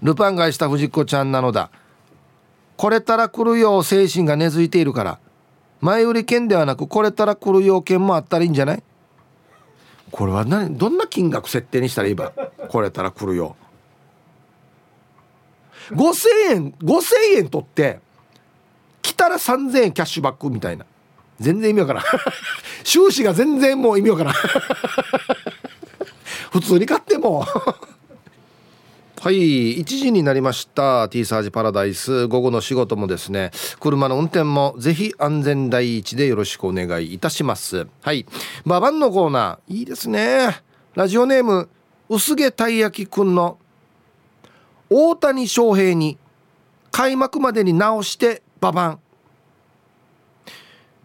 [0.02, 1.70] ルパンがした藤子ちゃんなのだ。
[2.78, 5.20] これたら来るよう精神が根付いているから。
[5.82, 8.84] 前売り券ではなくこれたら来るよう券もあったらいいんじゃない？
[10.10, 10.76] これは何？
[10.78, 12.32] どんな金額設定にしたらいいば？
[12.70, 13.56] これたら来るよ。
[15.92, 18.00] 5000円5000円取って
[19.04, 20.86] 来たら3000円キャッシュバックみたいな。
[21.40, 22.04] 全然意味わからん。
[22.84, 24.34] 収支が全然もう意味わからん。
[26.52, 27.46] 普通に買っても。
[29.20, 31.10] はい1時になりました。
[31.10, 32.28] T サージパラダイス。
[32.28, 37.88] 午後の仕事もですね車の運転もぜひ安全第一でよろしくお願いいたします。
[38.02, 38.28] はい
[38.66, 39.74] ババンのコーナー。
[39.74, 40.62] いいですね。
[40.94, 41.70] ラジオネーム
[42.08, 43.58] 薄毛たい焼きくんの
[44.90, 46.20] 大谷翔平に
[46.92, 49.00] 開幕までに直してババン。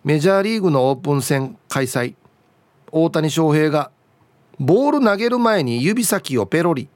[0.03, 2.15] メジャーリーグのオープン戦開催。
[2.91, 3.91] 大谷翔平が
[4.59, 6.89] ボール投げる前に指先をペロリ。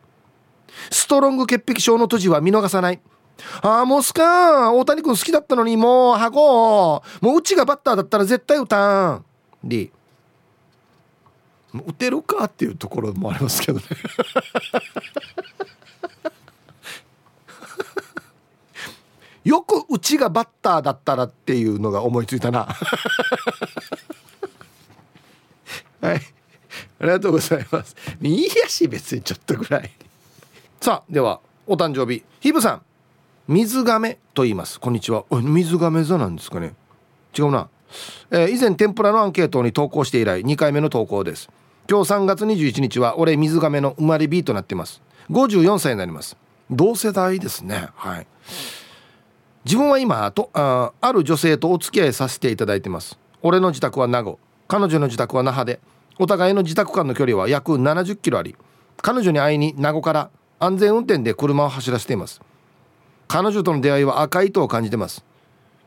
[0.90, 3.00] ストロング潔癖症の閉じは見逃さない。
[3.60, 9.24] ああもうすか大谷君好きだったのにもう箱もううちがバッターだったら絶対打たん。
[9.64, 9.92] リ
[11.74, 13.84] 打てるかっていうところもありますけどね。
[19.44, 22.66] よくうちがバッターだったらっていうのが思いついたな。
[26.00, 26.20] はい。
[27.00, 27.94] ありがとうございます。
[28.22, 29.90] いいやし別にちょっとぐらい
[30.80, 32.24] さあではお誕生日。
[32.40, 32.82] ヒブさん。
[33.46, 34.80] 水亀と言います。
[34.80, 35.24] こんにちは。
[35.30, 36.74] 水亀座なんですかね。
[37.38, 37.68] 違うな、
[38.30, 41.50] えー、以前天ぷらのアンケートに投稿して以来2回目の投稿です。
[41.90, 45.02] 今日3月21日は俺水亀の生まれ日となってます。
[45.30, 46.38] 54歳になります。
[46.70, 47.88] 同世代ですね。
[47.94, 48.26] はい
[49.64, 53.18] 自分は今とあある女性とお付き合いさせていただいてます。
[53.40, 54.38] 俺の自宅は名護。
[54.68, 55.80] 彼女の自宅は那覇で。
[56.18, 58.56] お互いの自宅間の距離は約70キロあり。
[58.98, 62.42] 彼女に会いに名護から安全運転で車を走らせています。
[63.26, 65.24] 彼女との出会いは赤い糸を感じてます。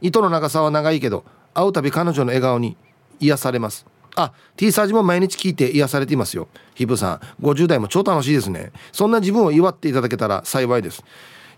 [0.02, 2.78] 糸の長さは長いけど会うたび彼女の笑顔に
[3.20, 3.86] 癒されます。
[4.16, 6.48] あ T サージも毎日聞いて癒されていますよ。
[6.74, 8.72] ヒブさん50代も超楽しいですね。
[8.92, 11.04] そんな自分を祝っていただけたら幸いです。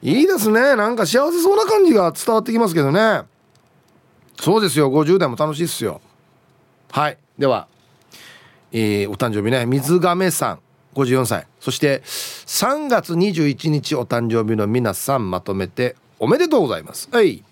[0.02, 0.76] いいですね。
[0.76, 3.22] なんか幸せそうな感じが伝わってきますけどね。
[4.40, 4.90] そうですよ。
[4.90, 6.02] 50代も楽しいっすよ。
[6.92, 7.18] はい。
[7.38, 7.68] では、
[8.72, 9.66] えー、お誕生日ね。
[9.66, 10.60] 水亀さん。
[10.96, 17.08] 54歳そして3月21日お誕生日の皆さんまとめておめでとうございます。
[17.12, 17.44] はい。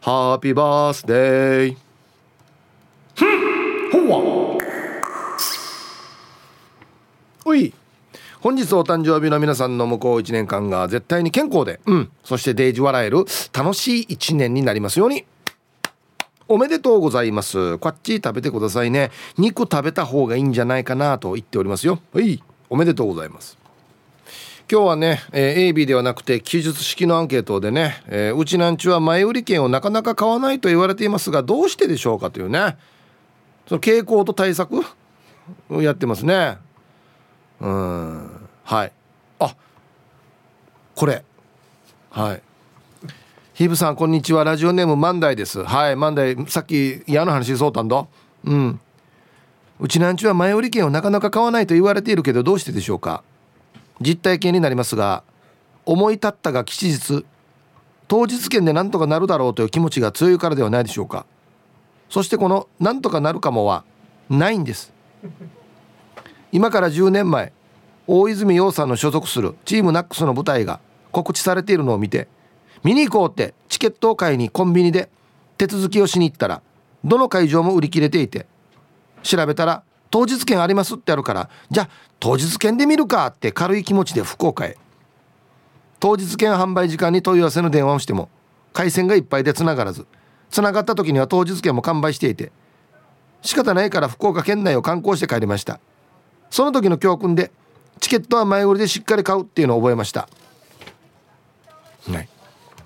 [0.00, 1.76] ハッピーバースデー
[3.90, 4.58] ほんわ
[7.46, 7.72] おい
[8.44, 15.24] 本日お誕生日の皆さんの向こう1年間が絶対に健康で、うん、そしてデージ笑える楽しい1年になりますように。
[16.46, 17.78] おめでとうございます。
[17.78, 19.12] こっち食べてくださいね。
[19.38, 22.00] 肉食べた方がいいんじゃないかなと言っておりますよ。
[22.12, 23.56] はい、おめでとうございます。
[24.70, 32.76] 今日はね、えー、AB ではなくて記述式のアンケートでね、えー、うちなんちは前売り券をなかなか買わないと言われていますがどうしてでしょうかというね
[33.66, 34.82] その傾向と対策
[35.70, 36.58] をやってますね
[37.60, 38.33] うん
[38.64, 38.92] はい。
[39.40, 39.54] あ
[40.94, 41.22] これ。
[42.10, 42.42] はい。
[43.52, 44.42] ヒブさんこんにちは。
[44.42, 45.62] ラジオネーム万代です。
[45.62, 45.96] はい。
[45.96, 48.06] 万代さっき嫌な話そうたんだ
[48.44, 48.80] うん。
[49.80, 53.22] うちなんちは前売り券をなかなか買わないと言われているけどどうしてでしょうか。
[54.00, 55.22] 実体験になりますが
[55.84, 57.26] 思い立ったが吉日。
[58.08, 61.26] 当日券でなんとかなるだろうという気持ちが強いからではないでしょうか。
[62.08, 63.84] そしてこの「なんとかなるかも」は
[64.30, 64.90] ないんです。
[66.50, 67.52] 今から10年前
[68.06, 72.28] 大泉洋さんの所属するチームナックスの舞台が告知されているのを見て
[72.82, 75.08] 見に行こうってチケットを買いにコンビニで
[75.56, 76.60] 手続きをしに行ったら
[77.02, 78.46] どの会場も売り切れていて
[79.22, 81.88] 調べたら当日券ありますってあるからじゃあ
[82.20, 84.76] 当日券で見るかって軽い気持ちで福岡へ。
[85.98, 88.28] 当日券販売時間に問い合わせの電話をしても
[88.74, 90.06] 回線がいっぱいで繋がらず
[90.50, 92.52] 繋がった時には当日券も完売していて
[93.40, 95.80] 仕方ないから福岡県内を観光して帰りました。
[96.50, 97.50] その時の教訓で
[98.00, 100.28] チケットは前売りでしっかり買うっていうのを覚えました。
[102.10, 102.28] はい。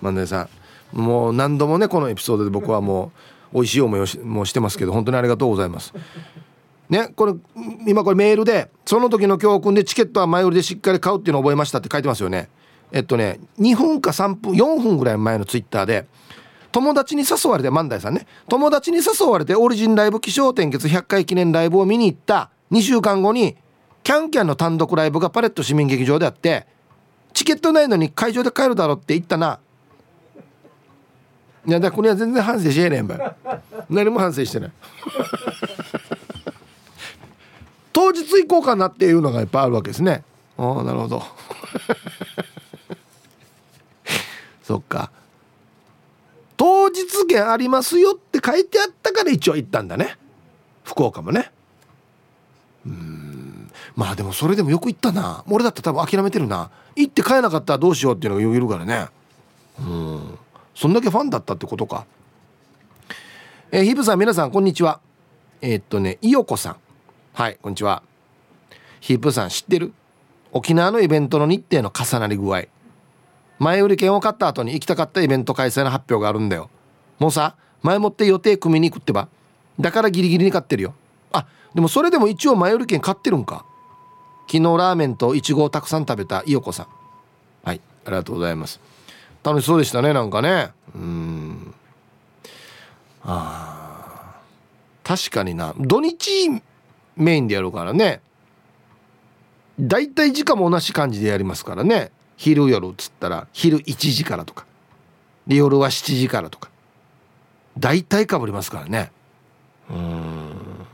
[0.01, 0.49] 万代さん。
[0.93, 3.13] もう何度もねこのエピソードで僕はも
[3.53, 5.93] う美味しい思いをしもうしてますけど本当にありがとうございます。
[6.89, 7.35] ねこれ
[7.87, 12.49] 今これメールでその時の教訓でチケットは前売りでしっかり買うっていうのを覚えましたって書いてますよね。
[12.93, 16.07] えっとね2分か3分4分ぐらい前のツイッターで
[16.73, 18.27] 友達に誘われて万代さんね。
[18.49, 22.51] 友達に誘われてオリジンライブ気象点結100回記念ライブを見に行った。
[22.71, 23.57] 2週間後に
[24.03, 26.67] キャンキャンの単独ライブがパレット市民劇場であって
[27.35, 29.61] チケットないのに会場で帰るだろって言ったな。
[31.67, 33.37] いやだこれは全然反省しえねんばい。
[33.91, 34.73] 何も反省してない。
[37.93, 40.25] 当日行こうかなっていうのがいっぱいあるわけですね。
[40.57, 41.23] ああなるほど。
[44.63, 45.11] そっか。
[46.57, 50.17] 当日券ありますよって書いてあったから一応行ったんだね。
[50.85, 51.51] 福岡もね。
[53.99, 55.43] まあでもそれでもよく行ったな。
[55.49, 56.71] 俺だったら多分諦めてるな。
[56.95, 59.09] 行って帰えなかったらどうしようっていうのがよぎるからね。
[59.81, 60.39] うん。
[60.73, 62.07] そんだけファンだったってことか。
[63.73, 65.01] えー、ヒブさん皆さんこんにちは。
[65.61, 66.77] えー、っとねいよこさん。
[67.33, 68.05] はいこんにちは。
[69.01, 69.93] ヒープさん知ってる？
[70.53, 72.67] 沖縄のイベントの日程の重なり具合。
[73.59, 76.71] 前売り券を買った後に行きたかったイベント開催の発表があるんだよ。
[77.19, 79.27] もうさ前もって予定組みに行くってば。
[79.81, 80.95] だからギリギリに買ってるよ。
[81.33, 83.67] あでもそれでも一応前売り券買ってるんか。
[84.51, 86.87] 昨日ラーメンといちごをたくさん食べたいよこさん。
[87.65, 88.81] はいありがとうございます。
[89.45, 90.71] 楽しそうでしたねなんかね。
[90.95, 91.75] うん。
[93.23, 94.41] あ
[95.05, 95.75] 確かにな。
[95.79, 96.51] 土日
[97.17, 98.23] メインでやるからね。
[99.79, 102.11] だいたい時間も同じ感じでやりますからね。
[102.39, 104.65] 昼夜っつったら昼1時からとか
[105.47, 106.71] 夜は7時からとか。
[107.79, 109.13] 大体かぶりますからね。
[109.91, 110.87] うん。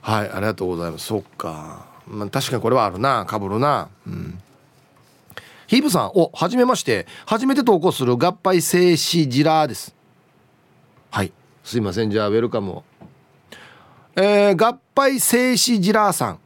[0.00, 1.06] はいありがとうございます。
[1.06, 3.24] そっか、まあ、確かにこれはあるな。
[3.26, 3.88] かぶるな。
[4.06, 4.38] うん。
[5.66, 7.06] ヒープさんおはじめまして。
[7.26, 9.94] 初めて投稿する合敗静止ジラーです。
[11.10, 11.32] はい。
[11.62, 12.10] すいません。
[12.10, 12.84] じゃあウェルカムを。
[14.16, 16.38] えー、合敗静止ジラーさん。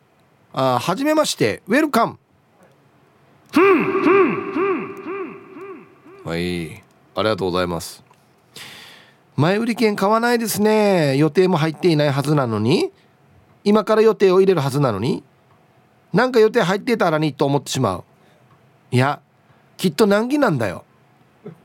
[0.53, 1.63] あはじめまして。
[1.67, 2.19] ウェルカム。
[6.25, 6.83] はい。
[7.15, 8.05] ありがとうございます。
[9.37, 11.17] 前売り券買わないですね。
[11.17, 12.91] 予定も入っていないはずなのに。
[13.65, 15.23] 今から予定を入れるはずなのに。
[16.13, 18.05] なんか予定入ってたらにと思ってしまう。
[18.91, 19.21] いや
[19.77, 20.85] きっと難儀なんだよ。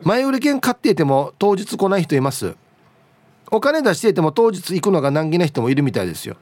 [0.02, 2.56] 前売り券買っていても当日来ない人います。
[3.52, 6.38] お金出していても当日行くのが難儀な人もいるみたいですよ。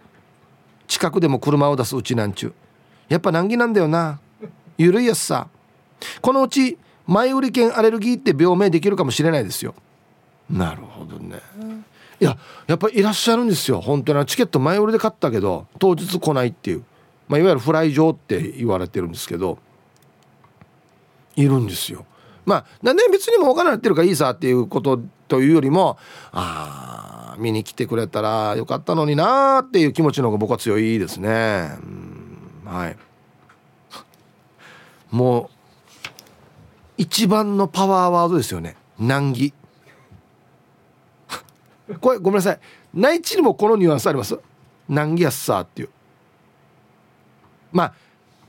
[0.87, 2.53] 近くでも車を出すうちなんちゅう。
[3.09, 4.19] やっぱ難儀なんだよな。
[4.77, 5.47] ゆるいやつさ。
[6.21, 9.75] このうち前売り券アレルギーって病名できるかもしれないですよ。
[10.49, 11.39] なるほどね。
[12.19, 12.37] いや
[12.67, 13.81] やっぱいらっしゃるんですよ。
[13.81, 14.25] 本当に。
[14.25, 16.83] チケット前売りで買ったけど当日来ないっていう、
[17.31, 19.57] まあ、いわゆるフライ状って言われてるんですけど
[21.37, 22.05] いるんですよ。
[22.43, 25.97] まあ何で別にもお金なってるからいいさっていうことというよりも
[26.33, 31.69] ああ見に来てくれたらよかったのになーっていう気持ちの方が僕は強いですね。
[32.65, 32.97] はい。
[35.09, 35.49] もう
[36.97, 38.75] 一番のパワーワードですよね。
[38.99, 39.53] 難儀。
[42.01, 42.59] これごめんなさい。
[42.93, 44.37] 内地にもこのニュアンスあります？
[44.89, 45.89] 難儀やっさっていう。
[47.71, 47.93] まあ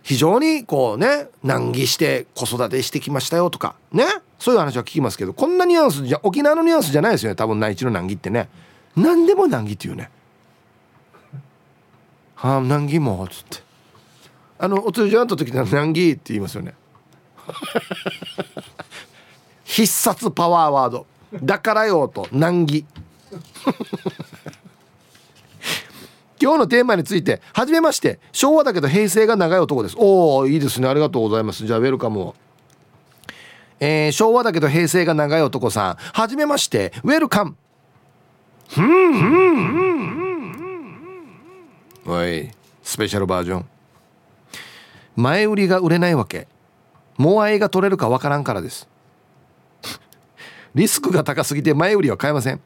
[0.03, 4.05] 非常にこうね難儀して子育てしてきましたよとかね？
[4.39, 8.49] そういう話は聞きますけどこんなニュアンスじゃ沖縄のニュアンスじゃないですよね多分内地の難儀ってね。
[8.97, 10.11] 何でも難儀っていうね。
[12.35, 13.63] は あ難儀もっつって。
[14.59, 16.75] あのお通じあった時には難儀って言いますよね。
[19.65, 21.07] 必殺パワーワード。
[21.43, 22.85] だからよと難儀。
[26.43, 29.95] 今日のテーマについてはじめまして昭和だけど平成が長い男です。
[29.97, 30.89] おおいいですね。
[30.89, 31.65] ありがとうございます。
[31.65, 32.35] じゃあウェルカムを。
[33.79, 35.95] えー、昭和だけど平成が長い男さん。
[35.95, 37.55] はじめましてウェルカム。
[38.69, 38.85] ふん。
[38.85, 39.27] ふ
[42.09, 42.51] んおい
[42.83, 43.67] スペシャルバージョン。
[45.15, 46.49] 前売りが売れないわけ。
[47.19, 48.89] もうあいが取れるかわからんからです。
[50.75, 52.61] リスクが高すぎて前売りは買えません。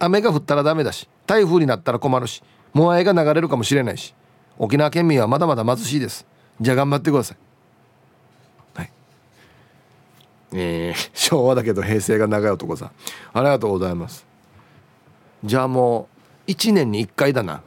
[0.00, 2.42] 雨が降ったらダメだし台風になったら困るし
[2.76, 4.12] モアイが流れるかもしれないし
[4.58, 6.26] 沖縄県民はまだまだ貧しいです。
[6.60, 7.36] じゃあ頑張ってください。
[8.74, 8.90] はい。
[10.52, 12.90] えー、 昭和だけど平成が長い男さん。
[13.32, 14.26] ありがとうございます。
[15.42, 16.08] じゃあも
[16.46, 17.62] う1年に1回だな。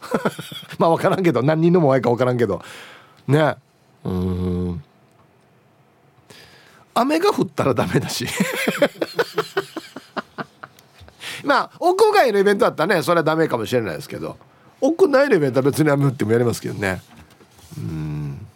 [0.78, 2.62] まあ分からんけど何人のモアイか分からんけど。
[3.26, 3.56] ね。
[4.04, 4.84] うん。
[6.92, 8.26] 雨が降ったらダメだし。
[11.44, 14.36] まあ屋外のイベントだったらねそれはダメかもしれないですけど。
[14.80, 17.00] 屋内のイベントは別に雨降ってもやりますけどね。
[17.78, 18.46] うん。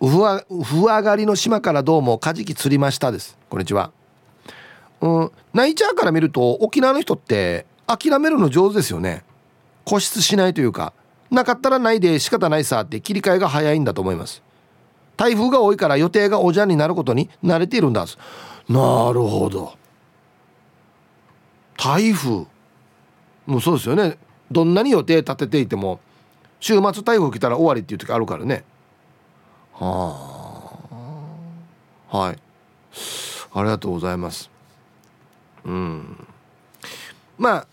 [0.00, 3.36] ウフアフ上がりの島からどうもカジキ釣りましたです。
[3.48, 3.90] こんにちは。
[5.00, 5.30] うん。
[5.52, 9.24] ナイチャーから見ると沖縄の人って諦めるの上手ですよね。
[9.84, 10.92] 固執しないというか
[11.30, 14.42] なかったらないで仕方ないさって切り替えが早いんだと思います。
[15.16, 18.04] 台風が多いから予定がおじゃんになることに慣れているんだ
[18.68, 19.74] なるほど。
[21.76, 22.46] 台風。
[23.46, 24.18] もうそうですよね。
[24.50, 26.00] どんなに予定立てていても
[26.60, 28.64] 週末台風来たら終わりっていう時あるからね。
[29.72, 30.78] は
[32.10, 32.16] あ。
[32.16, 32.38] はい。
[33.52, 34.50] ありがとうございます。
[35.64, 36.26] うん。
[37.38, 37.66] まあ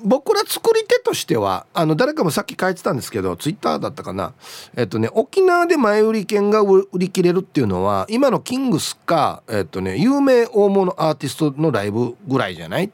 [0.00, 4.32] 僕ら作り手としてはあの誰かもさっき書いてたんですけどツイッターだったかな。
[4.76, 12.84] えっとね沖縄で前売り券が売り切れるっていうのは今のキングスかえっとね有名大物アーティストのライブぐらいじゃない？
[12.84, 12.90] っ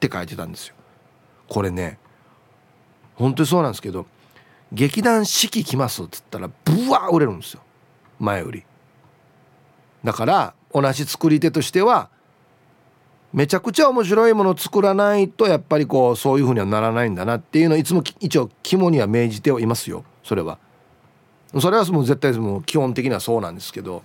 [0.00, 0.74] て書いてたんですよ。
[1.48, 1.98] これね
[3.14, 4.06] 本当にそうなんですけど
[4.72, 7.60] 劇団四季来ますっつったらブワー売れるんですよ。
[8.18, 8.64] 前売り。
[10.02, 12.08] だから同じ作り手としては
[13.32, 20.04] めちゃくちゃ面白いものを作らないとやっぱりこうそういうふうにはならないんだなっていうのをいつも一応肝には銘じてはいますよ。
[20.22, 20.58] それは。
[21.58, 24.02] それはもう絶対もう基本的にはそうなんですけど。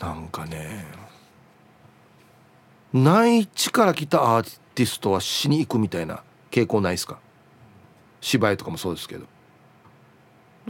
[0.00, 0.84] なんかね
[2.92, 7.18] 内地から来たアーティストはしに行くみたいな傾向ないですか？
[8.20, 9.26] 芝居とかもそうですけど。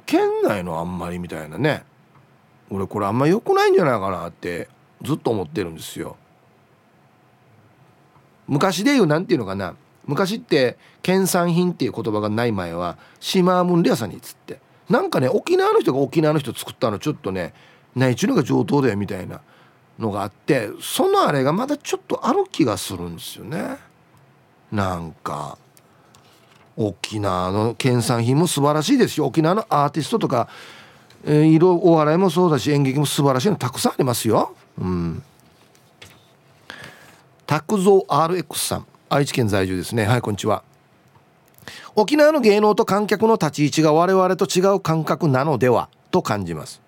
[0.06, 1.84] 県内のあんまりみたいなね。
[2.70, 4.68] 俺これあんま良くないんじゃないかなって
[5.02, 6.16] ずっと思ってるんですよ。
[8.52, 9.74] 昔で言う何て言うのかな。
[10.04, 14.60] 昔って県産品っていう言葉がない前はシマームンレアさんにっつって。
[14.90, 17.54] なんかね沖縄の人が沖縄の人作ったのちょっとね
[17.96, 19.40] ないちゅうのが上等だよみたいな
[19.98, 23.78] のがあってそのあれがまだちょっとある気がするんですよね。
[24.70, 25.56] なんか
[26.76, 30.48] 沖縄の県産品も素晴らしいですし沖縄のアーティストとか、
[31.24, 34.54] えー、色お笑いもそうだし演劇も素晴らしいのたくさんありますよ。
[34.78, 35.22] うん。
[37.52, 38.86] 拓蔵 RX さん。
[39.10, 40.06] 愛知県在住ですね。
[40.06, 40.64] はいこんにちは。
[41.94, 45.90] 沖縄の芸能と観客の立ち位置が我々と違う感覚なのでは？
[46.10, 46.80] と感じます。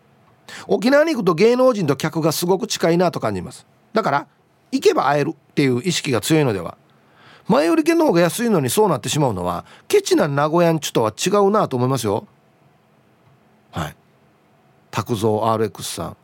[0.66, 3.66] 沖縄に行くと芸能人と客がすごく近いなと感じます。
[3.92, 4.26] だから
[4.72, 6.78] 行けば会えるっていう意識が強いのでは？
[7.46, 12.26] 前売り券の方が安いのにそうなってしまうのはケチな名古屋んちとは違うなと思いますよ。
[13.70, 13.96] はい。
[14.90, 16.16] 拓蔵 RX さん。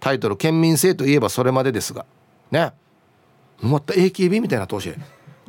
[0.00, 2.06] タイトル「県民性といえばそれまでですが」
[2.50, 2.72] ね。
[3.60, 4.94] また AKB みたいな投資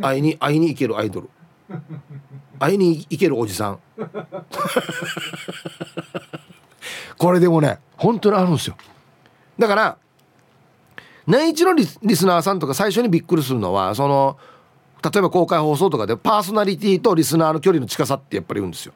[0.02, 1.30] 会いに会いに行けるアイドル。
[2.60, 3.80] 会いに行けるおじさん。
[7.18, 8.76] これでもね本当にあるんですよ。
[9.58, 9.98] だから
[11.28, 14.38] 年一のリスナーさんとか最初にびっくりするのはその
[15.04, 18.94] 例えば公開放送とかでパーソナリティとリスナーの距離の近さってやっぱり言うんですよ。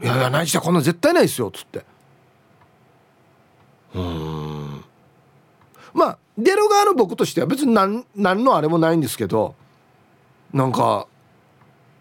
[0.00, 1.84] いやいや内地はこんな絶対ないですよっつって。
[3.94, 4.84] うん。
[5.92, 9.56] まあ出る側の僕としては別に何何のあれもないんですけど
[10.52, 11.08] なんか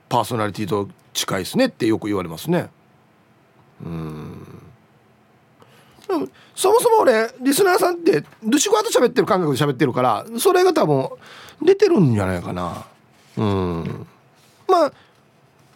[0.07, 2.69] パーソナリティと近いですねってよく言われますね。
[3.83, 4.47] うん。
[6.55, 11.09] そもそも俺リスナーさんってルシファーと喋ってる感覚で喋ってるからそれが多分
[11.61, 12.85] 出てるんじゃないかな。
[13.37, 14.07] うん。
[14.67, 14.93] まあ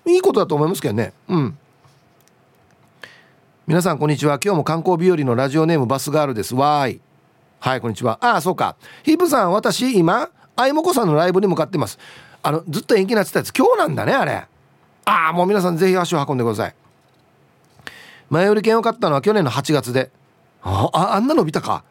[0.05, 1.14] いいことだと思いますけどね。
[1.28, 1.57] うん。
[3.68, 4.39] 皆さんこんにちは。
[4.43, 6.53] 今日も観光日和のラジオネームバスガールです。
[6.55, 7.01] わーい。
[7.62, 8.18] はいこんにちは。
[8.22, 8.76] ああそうか。
[9.03, 11.99] ヒープさん私今あいもこさんのライブに向かってます。
[12.41, 13.55] あのずっと延期になってたやつ。
[13.55, 14.47] 今日なんだねあれ。
[15.05, 16.76] ああもう皆さんぜひ足を運んでください。
[18.32, 20.09] 前売り券を買ったのは去年の8月で。
[20.64, 21.84] あああんなの見たか。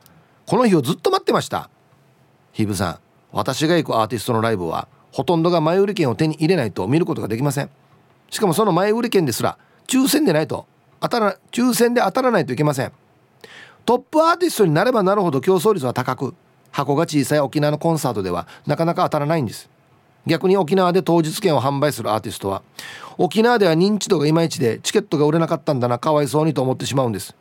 [0.44, 1.70] この日をずっと待ってました。
[2.50, 2.98] ヒープさん
[3.30, 7.70] 私が行くアーティストのライブはほとんどが前売り券を手に入れないと見ることができません。
[8.28, 9.56] しかもその前売り券ですら
[9.86, 10.66] 抽選でないと
[10.98, 12.92] 当たら抽選で当たらないといけません。
[13.84, 16.34] トップアーティストになればなるほど競争率は高く
[16.70, 19.68] 箱が小さい沖縄のコンサートではなかなか当たらないんです。
[20.26, 22.62] 逆に沖縄で当日券を販売するアーティストは
[23.16, 27.34] 沖縄では認知度がいまいちでチケットが売れなかったんだなかわいそうにと思ってしまうんです。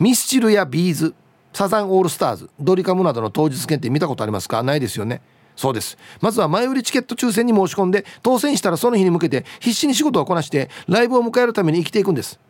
[0.00, 1.14] ミスチルやビーズ
[1.52, 4.62] サザンオールスターズドリカムなどの当日券って見たことありますか？
[4.62, 5.20] ないですよね。
[5.54, 5.98] そうです。
[6.22, 12.40] まずは前売りチケット抽選に申し込んで当選したらその日に向けて必死に仕事をこなしてライブを迎えるために生きていくんです。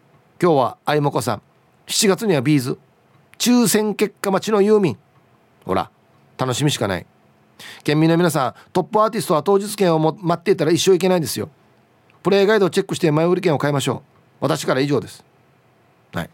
[0.40, 1.42] 今日はあいもこさん
[1.88, 2.78] 7月にはビーズ
[3.38, 4.98] 抽選結果待ちのユーミン。
[5.64, 5.90] ほら
[6.38, 7.06] 楽しみしかない。
[7.84, 11.48] 県民の皆さんトップアーティストは当日券を待っていたら一生いけないんですよ。
[12.22, 14.00] プレイガイドをチェックして前売り券を買いましょう。
[14.40, 15.24] 私から以上です。
[16.12, 16.30] はい。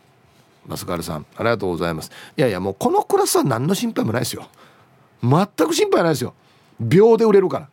[0.66, 2.10] マスカルさんありがとうございます。
[2.36, 4.46] いやいやもうこのクラスは何の心配もないですよ。
[5.22, 6.34] 全く心配ないですよ。
[6.80, 7.68] 秒で売れるから。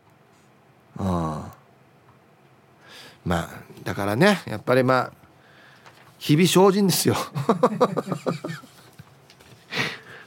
[0.97, 1.51] あ
[3.25, 3.49] まあ
[3.83, 5.11] だからねやっぱりまあ
[6.17, 7.15] 日々精進ですよ。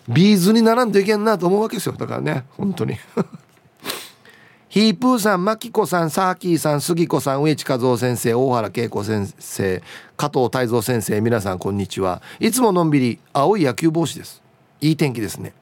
[0.09, 2.96] ビーズにならんといけんなと思うわけですよだからね本当に
[4.70, 9.82] ヒープーさん、マキコさん、サーキーさん、杉子さん、植地和夫先生、大原恵子先生、
[10.18, 12.20] 加藤泰造先生、皆さんこんにちは。
[12.38, 14.42] いつものんびり青い野球帽子です。
[14.82, 15.54] いい天気ですね。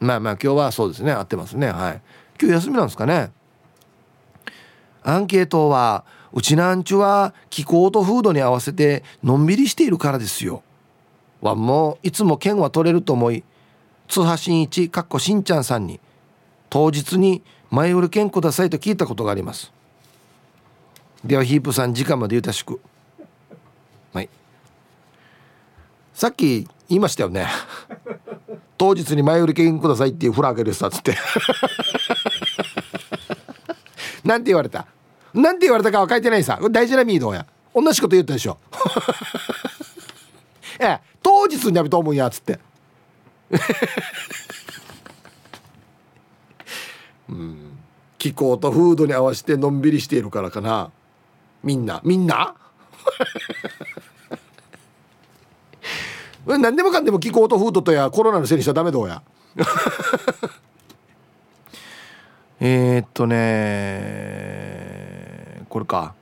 [0.00, 1.68] まあまあ今日はそうですね、合ってますね。
[1.68, 2.02] はい。
[2.38, 3.30] 今日休みなんですかね。
[5.02, 10.62] アンケートは、うちなんちゅは気候と風土に合わせてのんびりしているからですよ。
[11.40, 13.44] わもういつも剣は取れると思い、
[14.12, 15.98] 津波真一かっこしんちゃんさんに
[16.68, 19.72] 当日に前売り券くださいと聞いたことがあります。
[21.24, 22.78] ではヒープさん時間までゆたしく。
[24.12, 24.28] はい。
[26.12, 27.46] さっき言いましたよね。
[28.76, 31.16] 当日に前売り券くださいっていうフラーゲでしたっつって。
[34.24, 34.86] なんて言われた？
[35.32, 36.60] なんて言われたかは書いてないさ。
[36.70, 37.46] 大事なミードや。
[37.74, 38.58] 同じこと言ったでしょ。
[40.78, 41.00] ええ。
[41.22, 42.60] 当日にやめと思うやつって。
[47.28, 47.78] うん。
[48.18, 50.90] 気候と風土に合わせてのんびりしているからかな。
[51.62, 52.00] みんな。
[52.04, 52.54] みんな？
[56.46, 59.22] 何でもかんでも気候と風土とやコロナのせいにしちゃダメどうや。
[62.60, 63.36] えっとね
[65.68, 66.14] これか。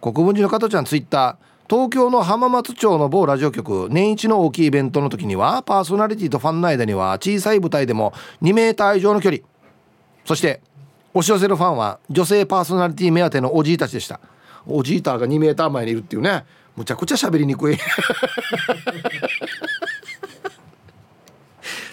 [0.00, 1.45] 国分寺の加トちゃんツイッター。
[1.68, 8.12] 東京の浜松町の某ラジオ局年一の大きいイベントの時にはパーソナリティとファンの間には小さい舞台でも
[8.42, 9.42] 2メーター以上の距離。
[10.24, 10.60] そして
[11.12, 14.20] 押し寄せるファンは女性パーソナリティ目当てのおじいたちでした。
[14.64, 16.44] おじいたが2メーター前にいるっていうね。
[16.76, 17.76] むちゃくちゃ喋りにくい。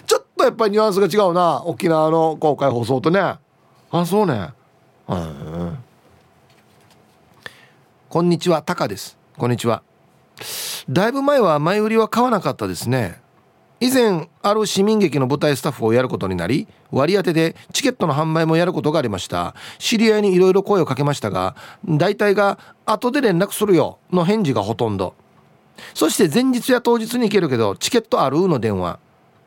[0.06, 1.64] ちょっとやっぱりニュアンスが違うな。
[1.64, 3.20] 沖縄の公開放送とね。
[3.90, 4.50] あそうね。
[5.08, 5.78] うん
[8.08, 9.23] こんにちはタカです。
[9.36, 9.82] こんにちは。
[10.88, 13.20] だいぶ前は前売りは買わなかったですね。
[13.80, 19.56] 以前ある市民劇の舞台スタッフをやることになり割り当てでチケットの販売もやることがありました。
[19.80, 25.14] 知り合いにいろいろ声をかけましたが大体が後で連絡するよの返事がほとんど。
[25.94, 29.00] そして前日や当日に行けるけどチケットあるの電話。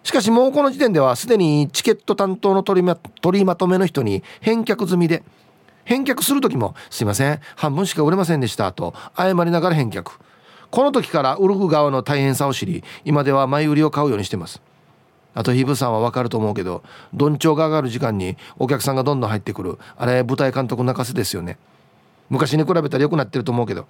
[0.03, 5.23] しかしもうこの時点ではすでにチケット担当の取りま取りまとめの人に返却済みで
[5.88, 10.11] 返却する時も「すいません半分しか売れませんでした」と謝りながら返却。
[10.69, 14.61] この時からウルフ側の大変さを知り今では前売りを買うようにしてます。
[15.33, 16.83] あとヒブさんは分かると思うけど
[17.13, 21.57] どんちょうが上がる時間にお客さんがどんどん入ってくるあれ舞台監督泣かせですよね。
[22.29, 23.88] 昔に比べたら良くなってると思うけど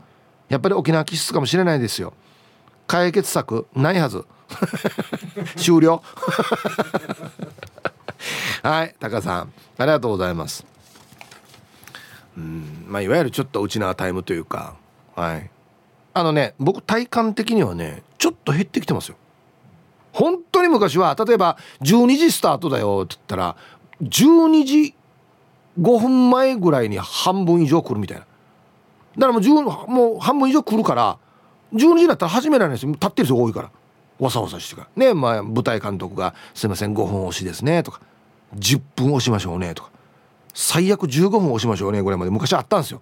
[0.50, 2.14] やっぱり沖縄気質かもしれないですよ。
[2.86, 4.24] 解決策ないはず。
[5.58, 6.04] 終了。
[8.62, 10.77] はいタカさんありがとうございます。
[12.38, 12.86] うん。
[12.88, 14.76] まあいわゆるちょっとうちなタイムというか
[15.16, 15.50] はい。
[16.14, 19.18] あのね僕体感的にはねちょっと減ってきてますよ。
[20.14, 23.56] 本当に昔は例えば12時スタートだよって言ったら
[24.02, 24.96] 12時
[25.80, 28.26] 5分前ぐらいに半分以上来るみたいな。
[29.18, 31.18] だからもう10もう半分以上来るから
[31.74, 32.92] 12時になったら始められないですよ。
[32.94, 33.72] 立ってる人が多いから。
[34.20, 35.06] わさわさしてから。
[35.08, 38.02] ねまあ舞台監督が「すいません5分押しですね」とか
[38.58, 39.90] 「10分押しましょうね」とか。
[40.60, 42.32] 最悪15分押しましょうねぐらいまで。
[42.32, 43.00] 昔あったんですよ。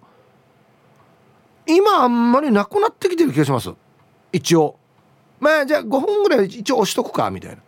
[1.66, 3.70] 今あんまりなくなってきてる気がします。
[4.30, 4.76] 一応。
[5.40, 7.62] まあじゃあ5分ぐらい一応押しとくかみたいな。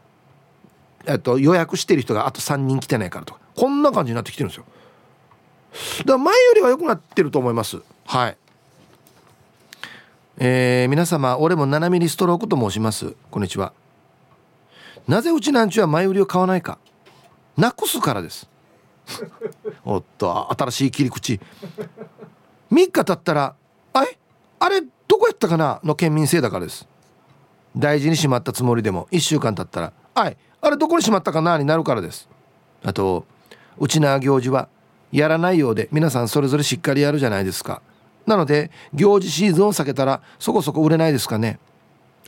[1.07, 3.41] えっと予約してる人があと3人来てないからとか。
[3.57, 4.66] こんな感じになってきてるんですよ。
[6.01, 7.78] だから前よりは良くなってると思います。
[8.05, 8.36] はい。
[10.36, 13.14] えー、皆様俺も7ミリストロークと申します。
[13.30, 13.72] こんにちは。
[15.09, 16.78] なぜうちなんちは前売りを買わないか。
[17.57, 18.51] なくすからです。
[19.84, 21.40] おっと新しい切り口。
[22.72, 23.54] 3日経ったら
[23.92, 24.18] 「あれ？
[24.61, 26.86] あれどこやったかな?」の県民性だからです。
[27.76, 32.28] 大事にしまったつもりでも1週間経ったら「はいあれどこにしまったかな?」になるからです。
[32.84, 33.24] あと
[33.78, 34.68] うちな行事は
[35.12, 37.80] やらないようで皆さんそれぞれしっかりやるじゃないですか。
[38.26, 41.59] なので行事シーズンを避けたらそこそこ売れないですかね。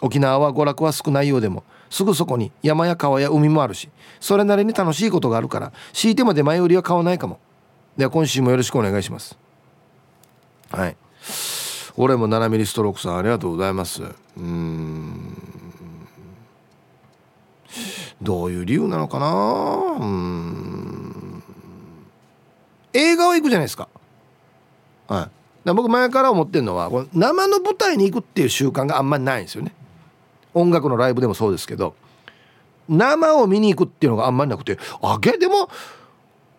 [0.01, 7.39] 沖縄は娯楽は少ないようでもすぐそこに山や川や海もあるしそれなりに楽しいことがあるから敷いてまで前売りは買わないかも。
[7.97, 9.37] では今週もよろしくお願いします。
[10.71, 10.97] はい。
[11.97, 14.03] 俺も7ミリストロークさんありがとうございます。
[14.37, 15.37] うん。
[18.23, 19.97] どういう理由なのかな？
[19.99, 21.43] うん。
[22.93, 23.89] 映画は行くじゃないですか。
[25.09, 25.29] は
[25.65, 25.73] い。
[25.73, 29.75] 僕前から思ってるのは生の舞台に行くっていう習慣があんまりないんですよね。
[30.55, 31.95] 音楽のライブでもそうですけど
[32.89, 35.69] 生を見に行くっていうのがあんまりなくてあげでも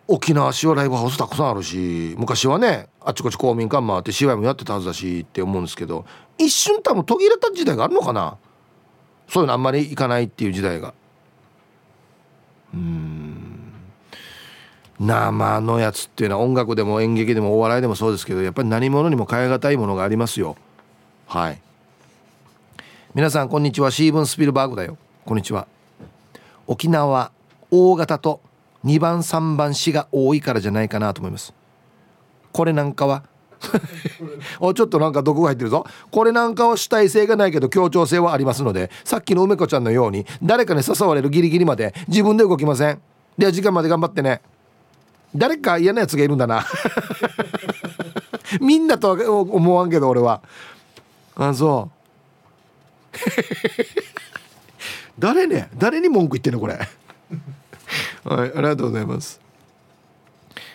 [0.08, 6.04] 沖縄市はライブハウスたくさんあるし昔はねあちこち公民館もあって芝居もやってたはずだしって思うんですけど
[6.38, 8.36] 一瞬多分途切れた時代があるのかな。
[9.28, 10.92] そういうのあんまり行かないっていう時代が。
[12.74, 13.72] うん。
[15.00, 20.56] 生のやつっていうのは音楽でも演劇でもお笑いでもそうですけどやっぱり何者にも変え難いものがありますよ。
[21.26, 21.60] はい。
[23.14, 23.90] 皆さんこんにちは。
[23.90, 24.96] シーブン・スピルバーグだよ。
[25.26, 25.66] こんにちは。
[26.66, 27.30] 沖縄
[27.70, 28.40] 大型と
[28.86, 31.52] 2番3番死が多いからじゃないかなと思います。
[32.52, 33.24] これなんかは？
[34.60, 35.84] おちょっとなんか毒が入ってるぞ。
[36.10, 43.02] これなんかは主体性がないけど協調性はありますのでさっきの梅子ちゃんのように誰かに誘われるギリギリまで自分で動きません。
[43.36, 44.40] では時間まで頑張ってね。
[45.36, 46.64] 誰か嫌なやつがいるんだな。
[48.58, 50.40] みんなとは思わんけど俺は。
[51.36, 52.01] あそう。
[55.18, 55.68] 誰ね？
[55.76, 56.74] 誰に文句言ってんのこれ？
[58.24, 59.40] はいありがとうございます。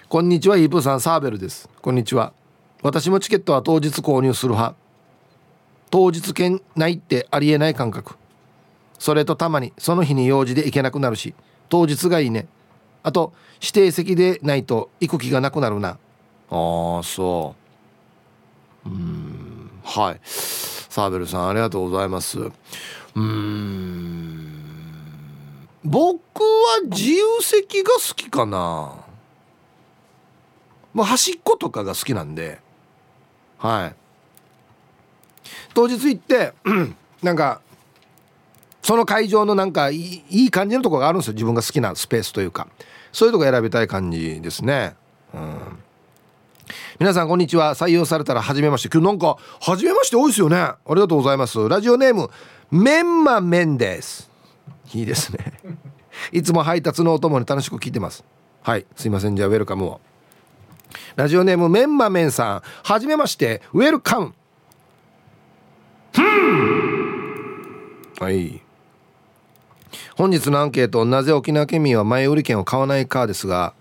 [0.07, 1.67] こんにちはイーさんサーベルです。
[1.81, 2.33] こんにちは。
[2.83, 4.75] 私もチケットは当日購入する派。
[5.89, 8.15] 当日券ないってありえない感覚。
[8.99, 11.33] それとたまにその日に用事で行けなくなるし
[11.69, 12.47] 当日がいいね。
[13.03, 15.89] あと指定席でないと行く気がなくなるな。
[15.89, 15.97] あ
[16.49, 17.55] あそ
[18.85, 18.89] う。
[18.89, 19.46] うん
[19.87, 20.19] はい。
[20.23, 22.39] サーベルさんありがとうございます。
[23.15, 24.53] うん。
[25.83, 28.95] 僕は自由席が好きかな。
[30.93, 32.59] まあ端っことかが好きなんで。
[33.57, 33.95] はい。
[35.73, 36.53] 当日行って
[37.23, 37.61] なんか
[38.81, 41.33] その会場のなんかいいいい感じのとこがあるんですよ。
[41.33, 42.67] 自分が好きなスペースというか。
[43.13, 44.95] そういうとこ選びたい感じですね。
[45.33, 45.79] うん。
[46.99, 47.75] 皆さんこんにちは。
[47.75, 48.89] 採用されたら初めまして。
[48.91, 50.57] 今日なんか初めまして多いですよね。
[50.57, 51.69] ありがとうございます。
[51.69, 52.31] ラジオネーム
[52.71, 54.31] メンマメンです
[54.95, 55.53] いいですね。
[56.31, 58.25] いつも配達のお供に楽しく聞いてます。
[58.63, 58.87] はい。
[58.95, 59.35] すいません。
[59.35, 60.01] じゃあウェルカムを。
[61.15, 62.61] ラジオネームメンマメンさん。
[62.83, 63.61] はじめまして。
[63.73, 64.33] ウェルカム。
[68.19, 68.63] はい。
[70.15, 71.05] 本日のアンケート。
[71.05, 73.75] なぜ沖縄県民は前売り券を買わないかですが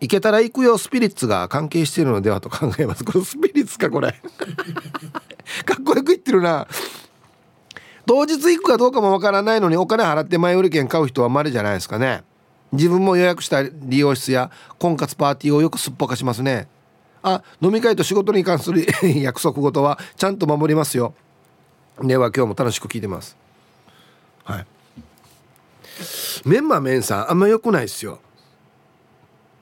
[0.00, 3.04] 行けたら行くよスピリッツが関係しているのではと 考えます。
[3.04, 4.12] これスピリッツかこれ。
[5.64, 6.66] かっこよく言ってるな。
[8.06, 12.24] 当日行くかどうかもわからないのにお金払って前売り券買う人はまれじゃないですかね。
[12.72, 16.68] 自分も予約した利用室や婚活パーティーをよくすっぽかしますね。
[17.22, 18.86] あ飲み会と仕事に関する
[19.20, 21.14] 約束事はちゃんと守りますよ。
[22.02, 23.36] では今日も楽しく聞いてます。
[24.44, 24.66] はい。
[26.46, 28.20] メンマメンさんあんま良くないですよ。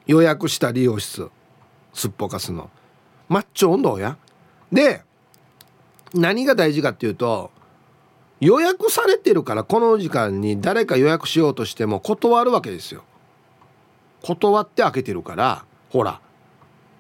[0.09, 1.31] 予約した利用室
[1.93, 2.71] すっぽかすの。
[3.29, 4.17] マッチョ温度や。
[4.73, 5.03] で
[6.15, 7.51] 何が大事かっていうと
[8.41, 13.05] 予約されてるからこの時間に誰か予約しようとしても断るわけですよ。
[14.23, 16.21] 断って開けてるからほら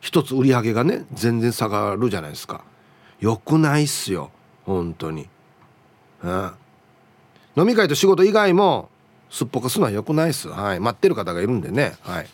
[0.00, 2.62] 一つ売り上げがね全然下がるじゃないですか。
[3.20, 4.30] よくないっすよ
[4.64, 5.28] 本当に。
[6.22, 6.52] うん。
[7.56, 8.90] 飲み会と仕事以外も
[9.30, 10.48] すっぽかすのはよくないっす。
[10.48, 10.80] はい。
[10.80, 11.96] 待ってる方がいるんでね。
[12.02, 12.28] はい。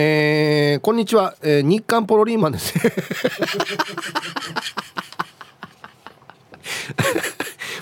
[0.00, 2.72] えー、こんにちは、えー、日刊ポロリーマンです。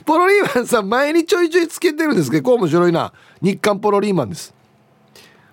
[0.06, 3.12] ポロリーマンさん前にちょいちょいつけてるんですけどこう面白いな。
[3.42, 4.54] 日刊ポロリーマンです。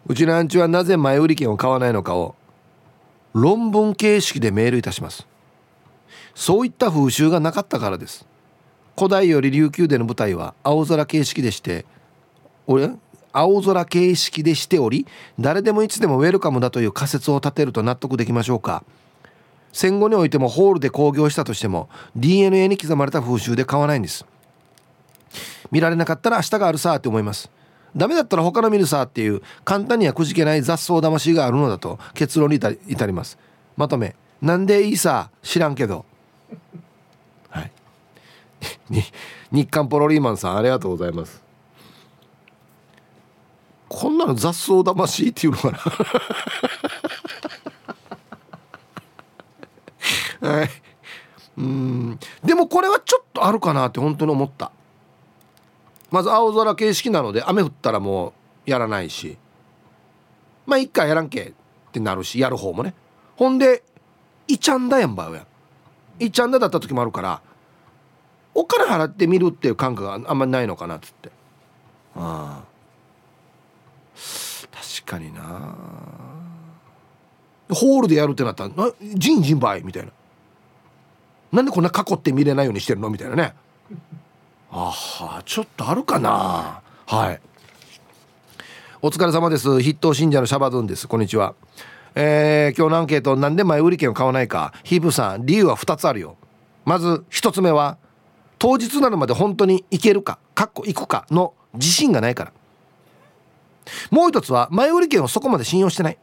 [0.08, 2.34] うちのアンチはなぜ前売り券を買わないのかを
[3.34, 5.28] 論文形式でメールいたします。
[6.34, 8.26] そういった風習がなかったからです。
[8.96, 11.86] 古代より琉球での舞台は青空形式でして
[12.68, 12.90] 俺
[13.34, 15.08] 青空形式でしており
[15.40, 18.84] 誰でもいつでもウェルカムだという仮説を立てると納得できましょうか。
[19.74, 24.26] 戦後においてもホールで興行したとしても DNA に刻まれた風習で買わないんです。
[25.72, 27.50] 見られなかったら明日があるさって思います。
[27.96, 33.38] ダメだったら他の見るさっていう簡単にはくじけない雑草魂があるのだと結論に至ります。
[33.76, 36.06] まとめなんでいいさ知らんけど。
[37.50, 37.72] はい。
[39.52, 41.43] 日韓ポロリーマンさんありがとうございます。
[43.94, 45.72] こんなの雑草魂っていうのか
[50.42, 50.50] な。
[50.50, 50.70] はい。
[51.58, 52.20] うん。
[52.44, 54.72] でもこれはちょっとあるかなって本当に思った。
[56.10, 58.34] まず青空形式なので雨降ったらも
[58.66, 59.38] うやらないし。
[60.66, 61.54] まあ一回やらんけっ
[61.92, 62.96] てなるしやる方もね。
[63.36, 63.84] ほんで
[64.48, 65.46] いちゃんだやんばよや
[66.20, 67.42] いちゃんだだった時もあるから
[68.56, 71.30] お金払ってみるっていう感覚があんまりないのかなっつって。
[72.16, 72.73] ああ。
[74.94, 75.76] 確かにな。
[77.70, 78.72] ホールでやるってなったら
[79.02, 80.12] 「ジンジンバイ」みたいな。
[81.52, 83.56] なんでこんな囲って見れないようにしてるのみたいなね。
[84.72, 86.82] あはちょっとあるかな。
[87.08, 87.42] はい。
[89.02, 89.82] お疲れ様です。
[89.82, 91.08] 筆頭信者のシャバドゥンです。
[91.08, 91.56] こんにちは。
[92.16, 94.74] えー、今日のアンケートなんで前売り券を買わないか。
[94.84, 96.38] ヒブさん理由は2つあるよ。
[96.86, 97.98] まず1つ目は
[98.60, 102.54] 当日なるまで本当に行けるかかっこ行くかの自信がないから
[104.12, 106.18] もう一つは前売り券をそこまで信用してない。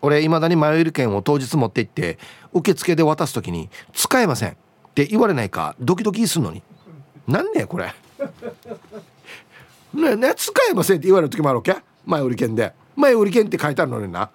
[0.00, 2.18] 俺いまだに前売り券を当日持って行って
[2.52, 4.54] 受付で渡す時に「使えません」っ
[4.94, 6.62] て言われないかドキドキするのに。
[7.26, 7.92] なんねこれ。
[9.94, 11.76] ねね使えませんって言われる時もあるわけ？
[12.06, 12.72] 前売り券で。
[12.96, 14.30] 前売り券って書いてあるのにな。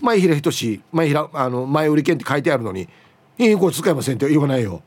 [0.00, 2.88] 前平仁前平あの前売り券って書いてあるのに
[3.38, 4.82] 「いいこれ使えません」って言わないよ。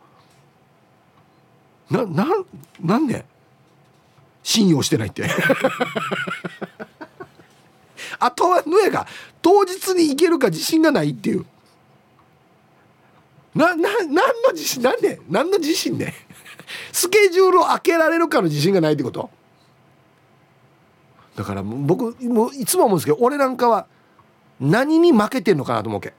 [1.89, 2.25] なな
[2.81, 3.25] なんで
[4.45, 5.27] 信用してないって。
[8.19, 9.07] あとはのやが
[9.41, 11.47] 当日に行けるか自信がないっていう。
[13.55, 14.23] なな何の
[14.53, 16.13] 自信なんで何の自信で
[16.91, 19.31] スケジュールを開けられるかの自信がないってこと。
[21.35, 23.87] だから僕もういつも思うんですけど俺なんかは
[24.59, 26.13] 何に負けてんのかなと思うけ。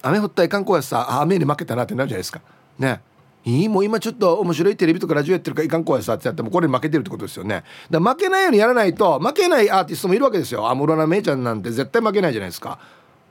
[0.00, 2.40] 雨降ったら観光やさ雨に負けたなってなるじゃないですか。
[2.78, 3.00] ね。
[3.46, 7.62] いいもう今ちょっと面白いテレビとかラジオやってるからいかんこやさってやってもこれに負けてるってことですよね。
[7.88, 10.68] だ負けないようにやらないと負けないアーティストもいるわけですよ。
[10.68, 12.80] 安室奈美恵ちゃんなんて絶対負けないじゃないですか。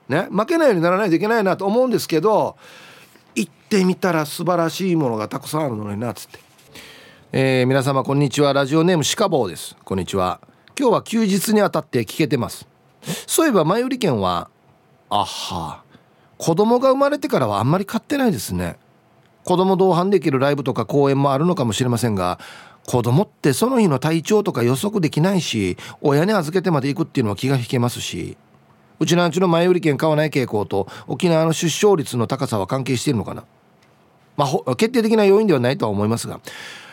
[0.07, 0.29] ね？
[0.31, 2.55] 負けないようにならないといけないなと思うんですけど
[3.35, 6.39] 行ってみたら素晴らしいものがたくさんあるのになっつって、
[7.33, 8.53] えー、皆様こんにちは。
[8.53, 9.75] ラジオネームシカボーです。
[9.83, 10.39] こんにちは。
[10.79, 12.65] 今日は休日にあたって聞けてます。
[13.27, 14.49] そういえば前売り券は
[15.09, 15.81] あは。
[16.37, 18.77] 子供が生まれてからはあんまり買ってないですね。
[19.45, 22.39] 子供同伴できるライブとか公演もあるのかもしれませんが
[22.85, 28.37] 子供ってその日の体調とか予測できないし親に預けてまで行くっていうのは気が引けますし
[28.99, 33.43] うちのうちの前売り券買わない傾向と沖縄の出生率の高さは関係しているのかな。
[34.37, 36.39] まあ決定的な要因ではないとは思いますが。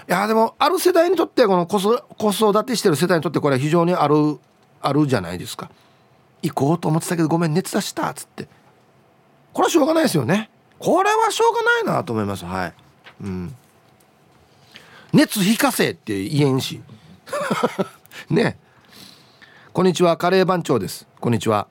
[0.09, 4.39] いやでもある世代にとってこの子育てしてる世代にとってこれは非常にある
[4.81, 5.71] あるじゃないですか。
[6.43, 8.49] 行こうと思ってたけどごめん熱出したっつって。
[9.53, 10.51] これはしょうがないですよね。
[10.83, 12.45] これはしょうがないなと思います。
[12.45, 12.73] はい。
[13.23, 13.55] うん。
[15.13, 16.81] 熱引かせって言えんし。
[18.29, 18.59] ね。
[19.73, 20.17] こんにちは。
[20.17, 21.07] カレー番長です。
[21.21, 21.69] こんにちは。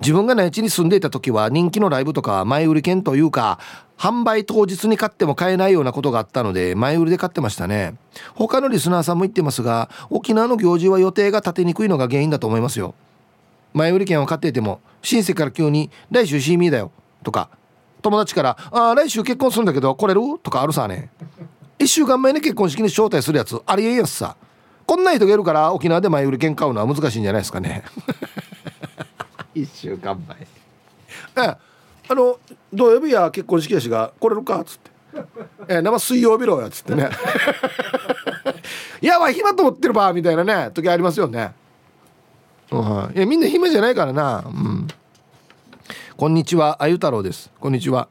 [0.00, 3.58] 自分が内地に住んでいた時は人気のライブとか前売り券というか
[3.98, 7.94] 販売当日に買っても買えないようなことがあったので前売りで買ってましたね。
[8.34, 12.94] 他のリスナーさんも言ってますが沖縄の行事は予定が立てにくいのが原因だと思いますよ。
[13.74, 16.90] 前売り券を買っていても親戚から急に「来週シーミーだよ」
[17.22, 17.50] とか
[18.02, 21.10] 友達から「ああ来週結婚するんだけど来れる?」とかあるさね。
[21.78, 23.60] 1週間前に結婚式に招待するやつ。
[23.66, 24.36] ありえんやつさ。
[24.86, 27.84] こんな人がいるから沖縄で前売り券買うのは難しいんじゃないですかね。
[29.54, 30.46] 1週間前。
[31.46, 31.56] え
[32.08, 32.38] あの
[32.72, 34.60] 土曜日や結婚式やしが来れるか？
[34.60, 34.90] っつって。
[35.68, 37.08] え生水曜日ろやっつってね。
[39.00, 41.52] いやわ暇と思ってるばみたいなね時ありますよね。
[42.70, 44.44] はいやみんな暇じゃないからな。
[44.46, 44.86] うん
[46.20, 47.50] こんにちはあゆ太郎です。
[47.60, 48.06] こんにちは。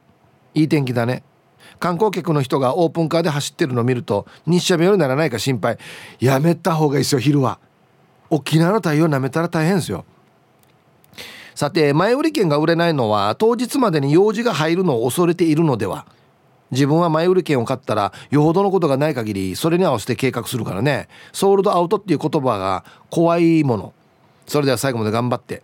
[0.52, 1.22] いい天気だね。
[1.78, 5.78] 観光客の人がオープンカーで走ってるのを見ると日射病にならないか心配。
[6.18, 7.60] やめた方がいいですよ昼は。
[8.28, 10.04] 沖縄の太陽なめたら大変ですよ。
[11.54, 16.04] さて前売り券が売れないのは当日までに用事が入るのを恐れているのでは。
[16.72, 21.06] 自分は前売り券を買ったらよほどのことがない限りそれに合わせて計画するからね。
[21.32, 23.92] ソールドアウトっていう言葉が怖いもの。
[24.48, 25.62] それでは最後まで頑張って。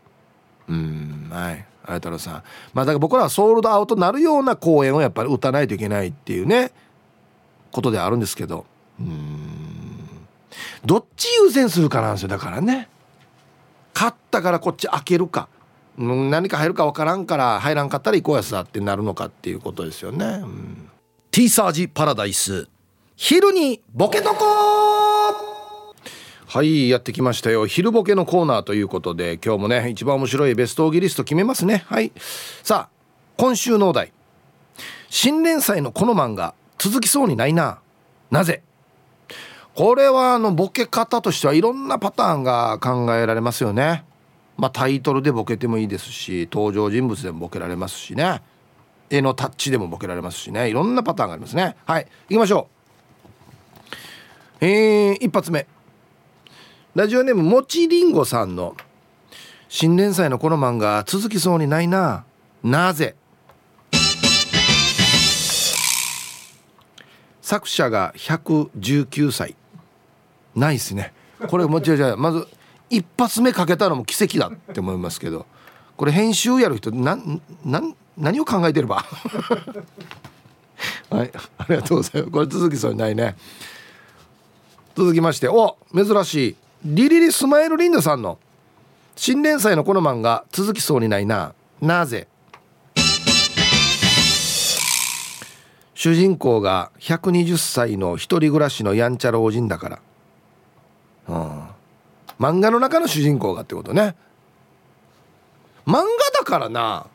[0.69, 1.67] うんはい。
[1.87, 2.43] あや太郎さん。
[2.75, 6.73] まあだから僕らはソールドアウトなるような公演をやっぱり打たないといけないっていうね
[7.71, 8.67] ことであるんですけど。
[9.01, 10.09] うん。
[10.85, 12.29] どっち優先するかなんですよ。
[12.29, 12.89] だからね。
[13.95, 15.49] 勝ったからこっち開けるか。
[15.99, 20.91] 何か入るか分からんから入らんかったら行こうやさってなるのかっていうことですよね、うん、
[21.31, 22.69] ティーサージパラダイス。
[23.17, 24.45] 昼にボケとこ
[26.57, 27.67] はいやってきましたよ。
[27.67, 31.85] 昼ボケのコーナーということで今日もね一番面白いベストオギリスト決めますね。
[31.87, 32.13] はい。
[32.63, 32.91] さあ
[33.37, 34.11] 今週のお題。
[35.11, 37.81] 新連載のこの漫画続きそうにないな。
[38.31, 38.63] なぜ？
[39.75, 44.07] これはあのボケ方としてはいろんなパターンが考えられますよね。
[44.57, 48.41] まあタイトルでボケてもいいですし登場人物でもボケられますしね。
[49.11, 50.71] 絵のタッチでもボケられますしね。
[50.71, 51.77] いろんなパターンがありますね。
[51.85, 52.69] はい行きましょ
[54.63, 54.65] う。
[54.65, 55.67] えー、一発目。
[56.97, 58.75] ラジオネームもちりんごさんの
[59.69, 62.25] 新連載のこの漫画続きそうにないな。
[62.65, 63.15] なぜ？
[67.43, 69.57] 作者が119歳。
[70.55, 71.13] ないっすね。
[71.49, 72.49] これも違う違うまず
[72.89, 75.45] 一発目かけたのも奇跡だって思いますけど。
[75.99, 77.19] これ編集やる人な
[77.63, 77.83] な
[78.17, 79.05] 何を考えてれば？
[81.11, 82.31] はいありがとうございます。
[82.33, 83.37] これ続きそうにないね。
[84.97, 86.57] 続きましてお珍しい。
[86.89, 88.39] リリリスマイルリンダさんの
[89.17, 91.53] 新連載のこの漫画続きそうにないな。
[91.81, 92.29] なぜ?
[95.95, 99.99] 主人公が120歳の一人暮らしのやんちゃ老人だから、
[101.29, 101.63] うん、
[102.39, 104.15] 漫画の中の主人公がってことね。
[105.87, 106.03] 漫画
[106.39, 107.09] だからな。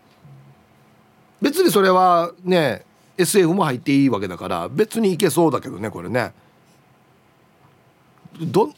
[1.41, 2.83] 別にそれはね
[3.17, 6.33] SF も入っていいわけだから別にいけそうだけどねこれね。
[8.41, 8.69] ど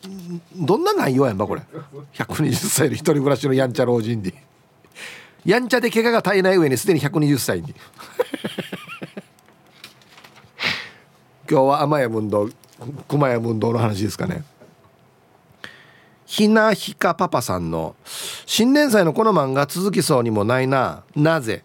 [0.56, 1.62] どんな内容やんばこれ。
[2.14, 4.34] 120歳の一人暮らしのやんちゃ老人で
[5.46, 7.74] やんちゃで怪我が絶えない上にすでに120歳に。
[11.50, 12.50] 今日は天谷文堂
[13.08, 14.44] 熊谷文堂の話ですかね。
[16.26, 17.96] ひなひかパパさんの
[18.46, 21.64] 新年祭のこの漫画続きそうにもないななぜ、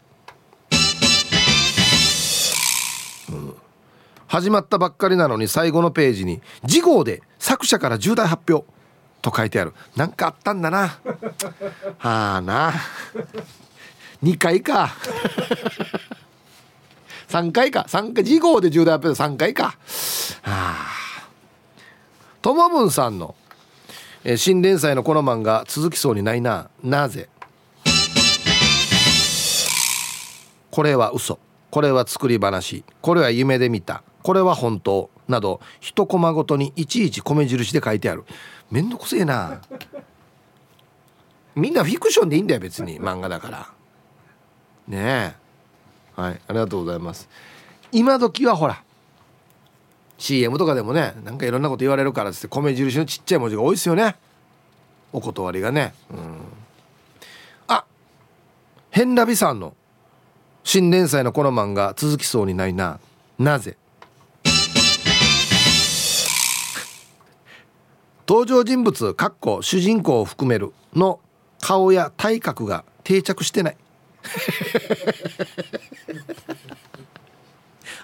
[4.29, 8.67] 始まったばっかりなのに最後のページに次号で作者から重大発表
[9.23, 9.73] と書いてある。
[9.97, 10.99] なんかあったんだな。
[11.99, 12.73] はあな。
[14.23, 14.91] 2回か。
[17.29, 17.87] 3回か。
[17.89, 19.65] 3回次号で重大発表3回か。
[19.65, 19.75] は
[20.45, 20.77] あ。
[22.41, 23.35] ともぶんさんの、
[24.25, 26.69] えー、新連載のこの漫画続きそうにないな。
[26.83, 27.29] なぜ？
[30.71, 31.39] これは嘘。
[31.71, 32.85] これは作り話。
[33.01, 34.03] これは夢で見た。
[34.23, 38.25] これは本当など一コマごとにいちいち米印で書いてある。
[38.71, 39.61] めんどくせえな。
[41.55, 43.01] みんなフィクションでいいんだよ別に。
[43.01, 43.69] 漫画だから。
[44.87, 45.35] ね
[46.17, 46.21] え。
[46.21, 46.41] はい。
[46.49, 47.29] ありがとうございます。
[47.93, 48.83] 今時はほら
[50.19, 54.17] CM とかでもねなんかいろんなこと言われるからっつって米印のちっちゃい文字が多いですよね。
[55.13, 55.95] お断りがね。
[56.11, 56.19] うん。
[57.69, 57.85] あ
[58.91, 59.75] 変ラビさんの
[60.65, 63.01] 新連載のこの漫画続きそうにないな。
[63.39, 63.77] なぜ
[68.29, 71.19] 登場人物かっこ主人公を含めるの
[71.63, 73.77] 顔や体格が定着してない。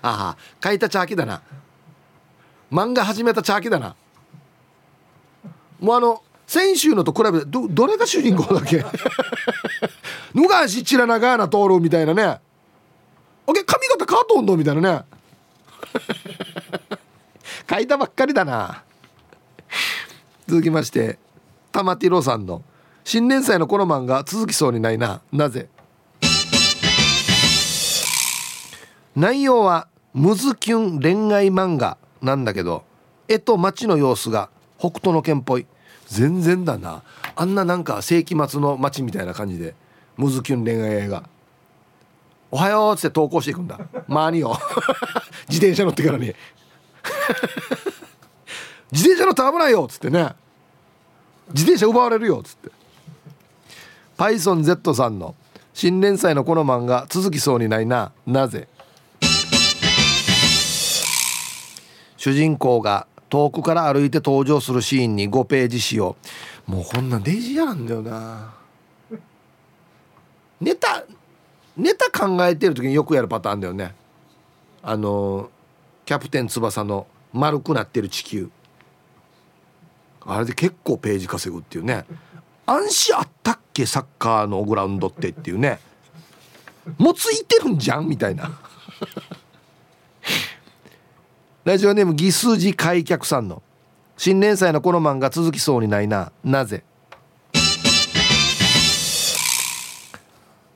[0.00, 1.42] ああ書いたチャーキだな。
[2.72, 3.94] 漫画始めたチャーキだな。
[5.78, 8.82] もうあの先週のと比べてどどれが主人公だっけ？
[10.32, 12.40] ぬがしちらながな通るみたいなね。
[13.46, 15.04] おけ髪型カートンドみたいなね。
[17.68, 18.84] 書いたばっかりだな。
[20.46, 21.18] 続きまして
[21.72, 22.62] 玉ティロさんの
[23.02, 25.20] 新年祭のこの漫画続きそうにないな。
[25.32, 25.68] なぜ？
[29.16, 32.84] 内容はムズキュン恋愛漫画なんだけど
[33.28, 35.66] 絵と街の様子が北斗の拳っぽい。
[36.06, 37.02] 全然だな。
[37.34, 39.74] あんななんか世紀末の街みたいな感じで
[40.16, 41.28] ムズキュン恋愛映画
[42.52, 43.80] 「おはよう」っつって投稿していくんだ。
[44.06, 44.58] まあによ。
[45.48, 46.34] 自転車乗ってからに。
[48.94, 50.34] 自転車乗って危ないよっつってね。
[51.48, 52.70] 自転車奪われるよっつって。
[54.16, 55.34] PythonZ さんの
[55.72, 58.12] 新連載のこの漫画続きそうにないな。
[58.24, 58.68] なぜ？
[62.16, 66.16] 主人公が遠くから歩いて登場するシーンに5ページ使用
[66.66, 68.54] もうこんなデジやなんだよな。
[70.60, 71.04] ネタ
[71.76, 73.92] ネタ考えてる時によくやるパターンだよね。
[74.84, 75.50] あの
[76.06, 78.50] キャプテン翼の丸くなってる地球。
[80.26, 82.04] あれで結構ページ稼ぐっていうね。
[82.66, 83.84] 暗視あったっけ？
[83.84, 85.78] サッカーのグラウンドってっていうね。
[86.98, 88.08] もついてるんじゃん？
[88.08, 88.58] みたいな。
[91.64, 93.62] ラジオネームギスジ開脚さんの。
[94.16, 96.32] 新連載のこの漫画続きそうにないな。
[96.42, 96.84] なぜ？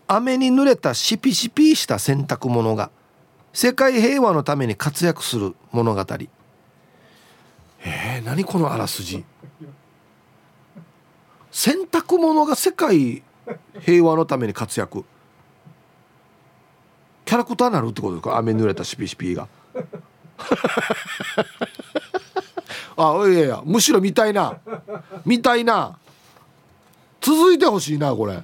[0.07, 2.91] 雨に濡れたシピシピした洗濯物が
[3.53, 6.07] 世界平和のために活躍する物語。
[7.81, 9.25] えー、何このあらすじ？
[11.59, 13.25] 洗濯物が世界
[13.81, 15.05] 平和のために活躍。
[17.25, 18.37] キャラクターになるってことですか？
[18.37, 19.49] 雨濡れたシピシピが。
[22.97, 24.57] あいやいやむしろ見たいな。
[25.27, 25.99] 見たいな。
[27.21, 28.41] 続いてほしいなこれ。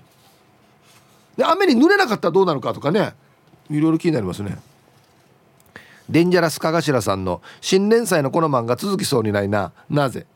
[1.36, 3.14] で雨に濡れなかったらどうなるかとかね。
[3.70, 4.58] いろいろ気になりますね。
[6.08, 9.70] デンジャラスカガシラさんの新連載のこの漫画続きそうにないな。
[9.88, 10.26] なぜ？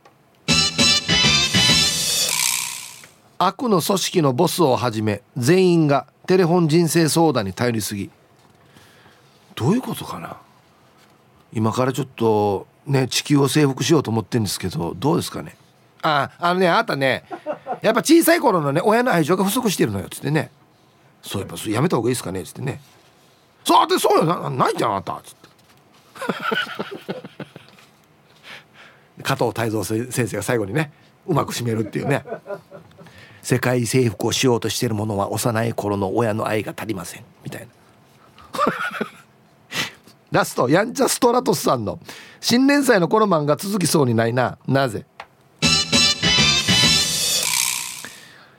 [3.38, 8.10] 悪の組織のボスをはじめ全員がテレフォン人生相談に頼りすぎ。
[9.54, 10.36] どういうことかな？
[11.52, 15.56] 今からちょっとね地球を征服しようと思ってるんですけどどうですかね？
[16.02, 17.24] ああのねあなたね
[17.80, 20.50] やっぱ小さい頃のね親の愛情が不足してるのよっつってね。
[21.22, 22.42] そうやっぱやめた方がいいですかね？
[22.42, 22.80] っつってね。
[23.64, 24.24] そうでそうよ。
[24.24, 25.14] なないじゃんあなた。
[25.14, 25.48] っつって。
[29.22, 30.92] 加藤泰造先生が最後にね
[31.26, 32.24] うまく締めるっていうね。
[33.48, 37.24] 世界征服をしようとしている者は幼い頃の親の愛が足りません。
[37.42, 37.68] みたいな。
[40.30, 41.98] ラストヤンチャストラトスさんの
[42.42, 44.58] 新年祭のこの漫画続きそうにないな。
[44.66, 45.06] なぜ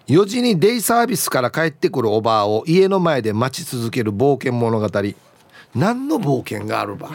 [0.07, 4.87] ？4時にデイサービスから帰ってくるおばあを家の前で待ち続ける冒険物語。
[5.75, 7.11] 何の冒険があるば？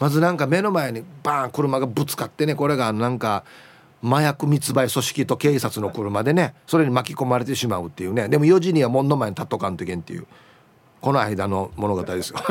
[0.00, 3.44] まずなんか目の前にバーン車がぶつかってねこれがなんか
[4.04, 8.28] 麻薬密売組織と警察の車でねそれに巻き込まれてしまうっていうね。
[8.28, 10.26] でも4時には門の前に立っとかんといけんっていう。
[11.00, 12.36] この間の物語ですよ。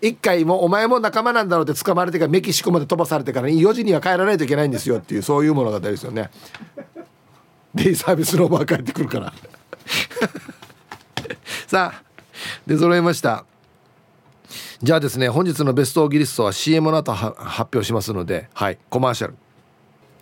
[0.00, 6.30] 一回もお前も仲間なんだろうって捕まれてからメキシコまで飛ばされてから4時には帰らないといけないんですよっていうそういう物語ですよね。
[7.74, 9.32] デイサービスのおば帰ってくるから。
[11.66, 12.02] さあ
[12.66, 13.44] 出揃いました。
[14.84, 19.36] じゃあですね本日のベストオギリストは CM の後発表しますのではいコマーシャル。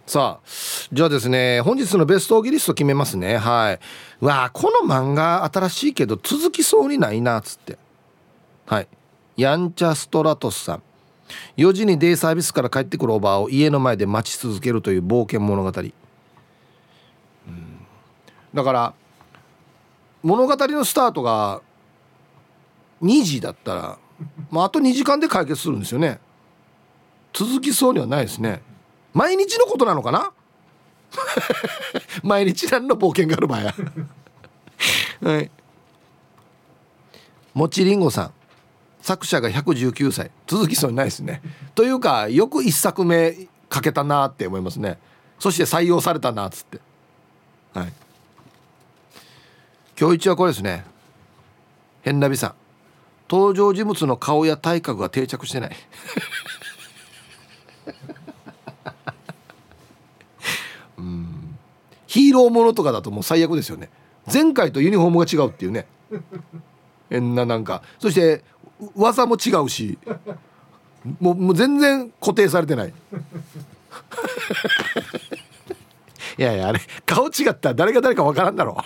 [0.07, 0.49] さあ
[0.93, 3.39] じゃあですね本日のベストオギリスト決めますね。
[3.39, 4.25] はい。
[4.25, 7.77] わあこの漫画新しいけど続きそうにないなっつって。
[8.67, 8.89] はい。
[9.37, 10.83] ヤンチャストラトスさん。
[11.57, 15.83] 4時にデイサービスから帰ってくるおばあを家の前で待ち続けるという冒険物語、う
[17.51, 17.87] ん、
[18.55, 18.95] だから
[20.23, 21.63] 物語のスタートが
[23.03, 23.99] 2時だったら
[24.51, 26.18] まあ、あと2時間で解決するんですよね。
[27.33, 28.62] 続きそうにはないですね。
[29.14, 30.33] 毎日のことなのかな？
[32.23, 33.75] 毎日何の冒険がある場合は。
[35.41, 35.51] い。
[37.55, 38.33] もちりんごさん。
[39.03, 40.31] 作者が119歳。
[40.47, 41.43] 続きそうにないですね。
[41.75, 44.99] というかよく1作目かけたなって思いますね。
[45.39, 46.81] そして採用されたなっつって。
[47.75, 47.93] はい。
[49.99, 50.85] 今日一はこれですね。
[52.03, 52.62] 変なびさん。
[53.33, 55.76] 登場人物の顔や体格が定着してない。
[60.99, 61.57] うん。
[62.07, 63.89] ヒーローものとかだともう最悪ですよね。
[64.30, 65.87] 前回とユニフォームが違うっていうね。
[67.09, 67.83] 変ななんか。
[67.99, 68.45] そして
[68.95, 69.99] 技も違うし。
[71.18, 72.93] もうもう全然固定されてない。
[76.39, 78.76] いやいやあれ顔違ったら誰が誰かわからんだろ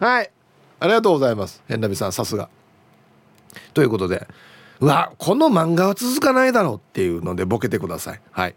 [0.00, 0.04] う。
[0.04, 0.30] はい。
[0.78, 1.62] ありがとうございます。
[1.66, 2.50] 変なびさんさすが。
[3.74, 4.26] ということで
[4.80, 8.20] うわこの漫画は続かないだろうっていうのでボケてください。
[8.32, 8.54] はい。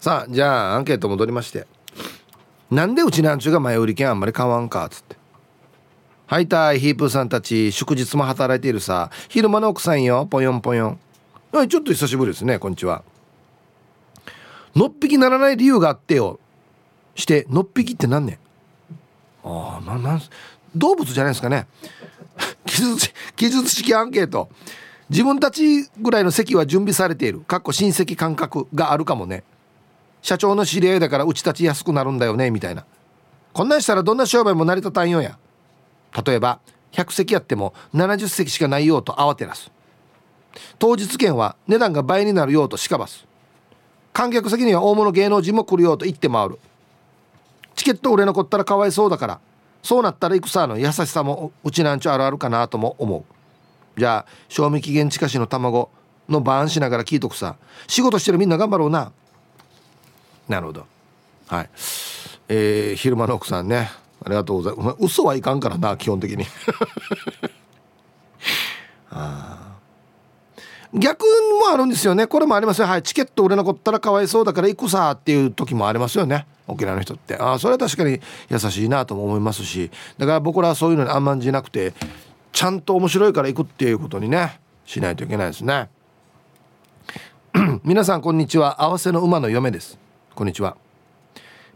[0.00, 1.66] さあじゃあアンケート戻りまして。
[2.70, 5.16] なんでうちなんちゅうが前売り券あんまり買わんかっつって。
[6.26, 9.10] はいたいヒープーさんたち祝日も働いているさ。
[9.28, 10.26] 昼間の奥さんよ。
[10.26, 10.98] ぽよんぽよん。
[11.52, 13.04] はいちょっと久しぶりですねこんにちは。
[14.74, 16.40] のっぴきならない理由があってよ。
[17.14, 18.38] してのっぴきって何ね
[19.42, 20.22] ああななん
[20.76, 21.66] 動物じゃないですかね。
[23.36, 24.48] 記述式アンケート。
[25.10, 27.40] 自分たちぐらいの席は準備されている。
[27.40, 29.44] かっこ親戚感覚があるかもね。
[30.22, 32.84] 社長の知り合いだからうちたち安くなるんだよねみたいな。
[33.52, 35.38] こんなんしたらどんな商売も成り立たんよや。
[36.26, 36.60] 例えば
[36.92, 39.70] 100席やっても70席しかないようと慌てらす。
[40.78, 43.26] 当日券は値段が倍になるようとしかばす。
[44.12, 46.58] 観客席には大物芸能人も来るようと言って回る。
[47.76, 49.40] チケット売れ残ったらかわいそうだから。
[49.82, 53.24] そうなったら戦の優しさもうちなんちゅあるあるかなとも思う。
[53.98, 55.90] じゃあ賞味期限近しの卵
[56.28, 57.56] のバーンしながら聞いとくさ。
[57.86, 59.12] 仕事してるみんな頑張ろうな。
[60.48, 60.86] なるほど。
[61.48, 61.70] はい。
[62.48, 63.90] えー、昼間の奥さんね。
[64.24, 64.96] ありがとうございます。
[65.00, 66.44] 嘘はいかんからな基本的に。
[69.10, 69.67] ああ
[70.94, 71.24] 逆
[71.60, 72.26] もあるんですよね。
[72.26, 72.86] これもありますよ。
[72.86, 73.02] はい。
[73.02, 76.46] チケット売れ残ったらかわいそうだから行くさっていう時もありますよね。
[76.66, 77.36] 沖縄の人って。
[77.36, 79.90] ああそれは確かに優しいなとも思いますし。
[80.16, 81.92] だから僕らはそういうのに甘んじなくて
[82.52, 85.90] ちゃんと面白いから行くっていうことにねしないといけないですね。
[87.84, 88.82] 皆さんこんにちは。
[88.82, 89.98] 合わせの馬の嫁です。
[90.34, 90.76] こんにちは。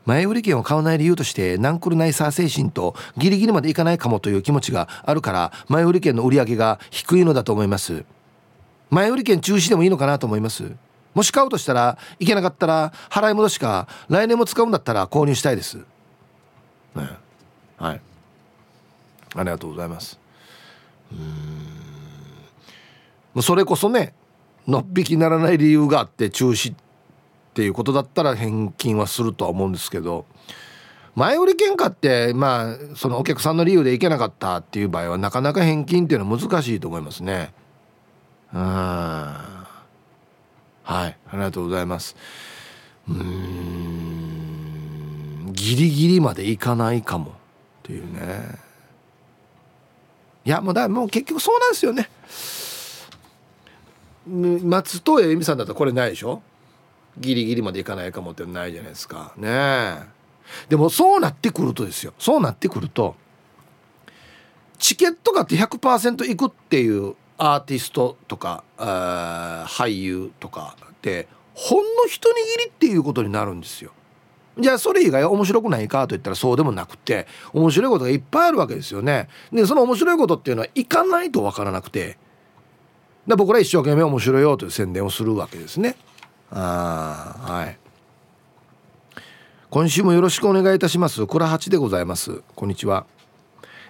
[0.07, 8.05] 前売り券を買わない理由としてナンクルナイサー精神とギリギリまでいかないかもという気持ちがあるから前売り券の売り上げが低いのだと思います。
[8.93, 10.71] 前売り券中止でもいいのかなと思います。
[11.15, 17.09] もし買うとしたらいけなかったら払い戻しか来年も使うんだったら購入したいです、ね、
[17.79, 18.01] はい。
[19.35, 20.21] ありがとうございます。
[23.35, 23.43] うん。
[23.43, 24.13] それこそね
[24.69, 26.77] のっぴきならない理由があって中止っ
[27.55, 30.27] ていうことだったら返金はするとは思うんですけど
[31.15, 37.55] 前売り券買ってまあそのお客さんの理由で行けなかったっていう場合はなかなか返金っていうのは難しいと思いますね。
[38.55, 39.47] うんは
[40.85, 42.17] いありがとうございます。
[43.09, 44.33] うん
[45.53, 47.35] ギリギリまでいかないかもっ
[47.83, 48.59] ていうね。
[50.45, 52.11] いやもうだもう結局そうなんですよね。
[54.27, 56.43] 松任谷由実さんだったらこれないでしょ？
[57.19, 59.33] ギリギリまでいかないかもってないじゃないですか。
[59.37, 60.01] ね
[60.69, 62.13] でもそうなってくるとですよ。
[62.19, 63.15] そうなってくると
[64.79, 67.15] チケットがって100%いくっていう
[67.45, 73.91] アーティストとか俳優とかってほんの一握りっていうことになるんですよ。
[74.57, 79.29] じゃあそれ以外面白くないかと言ったらそうでもなくて面白いことがいっぱいあるわけですよね。
[79.51, 82.17] でその面白いことっていうのは行かないと分からなくて
[83.27, 85.97] で僕ら一生懸命面白いよという宣伝をするわけですね。
[86.53, 87.77] あはい
[89.71, 93.07] 今週もよろしくお願いいたします倉八でございますこんにちは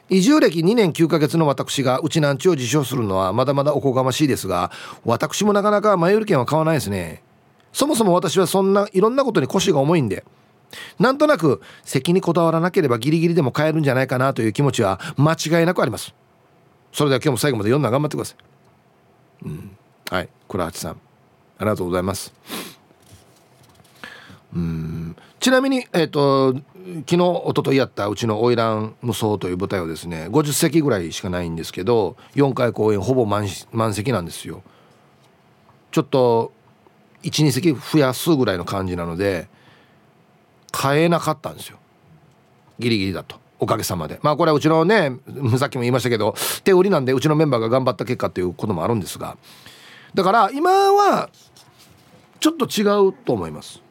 [0.08, 4.70] 移住歴2年9ヶ月の私がうちなんちを自称するのはまだまだおこがましいですが
[5.04, 7.22] 私もなかなか前売り券は買わないですね。
[7.72, 10.24] そもそも私はそんないろんなことに腰が重いんで。
[10.98, 16.14] なんとなく席にこだわらなければギリギリでも買えるんじゃないかなという気持ちは間違いなくあります。
[16.92, 19.46] それでは今日も最後まで読んだ頑張ってください。
[19.46, 19.76] うん。
[20.10, 20.28] はい。
[20.48, 20.92] 倉八さん。
[20.92, 20.96] あ
[21.60, 22.32] りがとうございます。
[24.54, 25.16] うん。
[25.42, 33.48] ちなみにえっ、ー、と昨日一昨日やったうちの花魁無双という舞台はですね50席ぐらいしかないんですけど4回公演ほぼ満
[33.92, 34.62] 席なんですよ。
[35.90, 36.52] ちょっと
[37.24, 39.48] 12席増やすぐらいの感じなので
[40.70, 41.78] 買えなかったんですよ。
[42.78, 43.40] ギリギリだと。
[43.58, 44.20] おかげさまで。
[44.22, 45.10] まあこれはうちのね
[45.58, 49.36] さっきも言いましたけど手売りなんでうちのメンバーが頑張った結果っていうこともあるんですが。
[50.14, 51.30] だから今は
[52.38, 53.82] ちょっと違うと思います。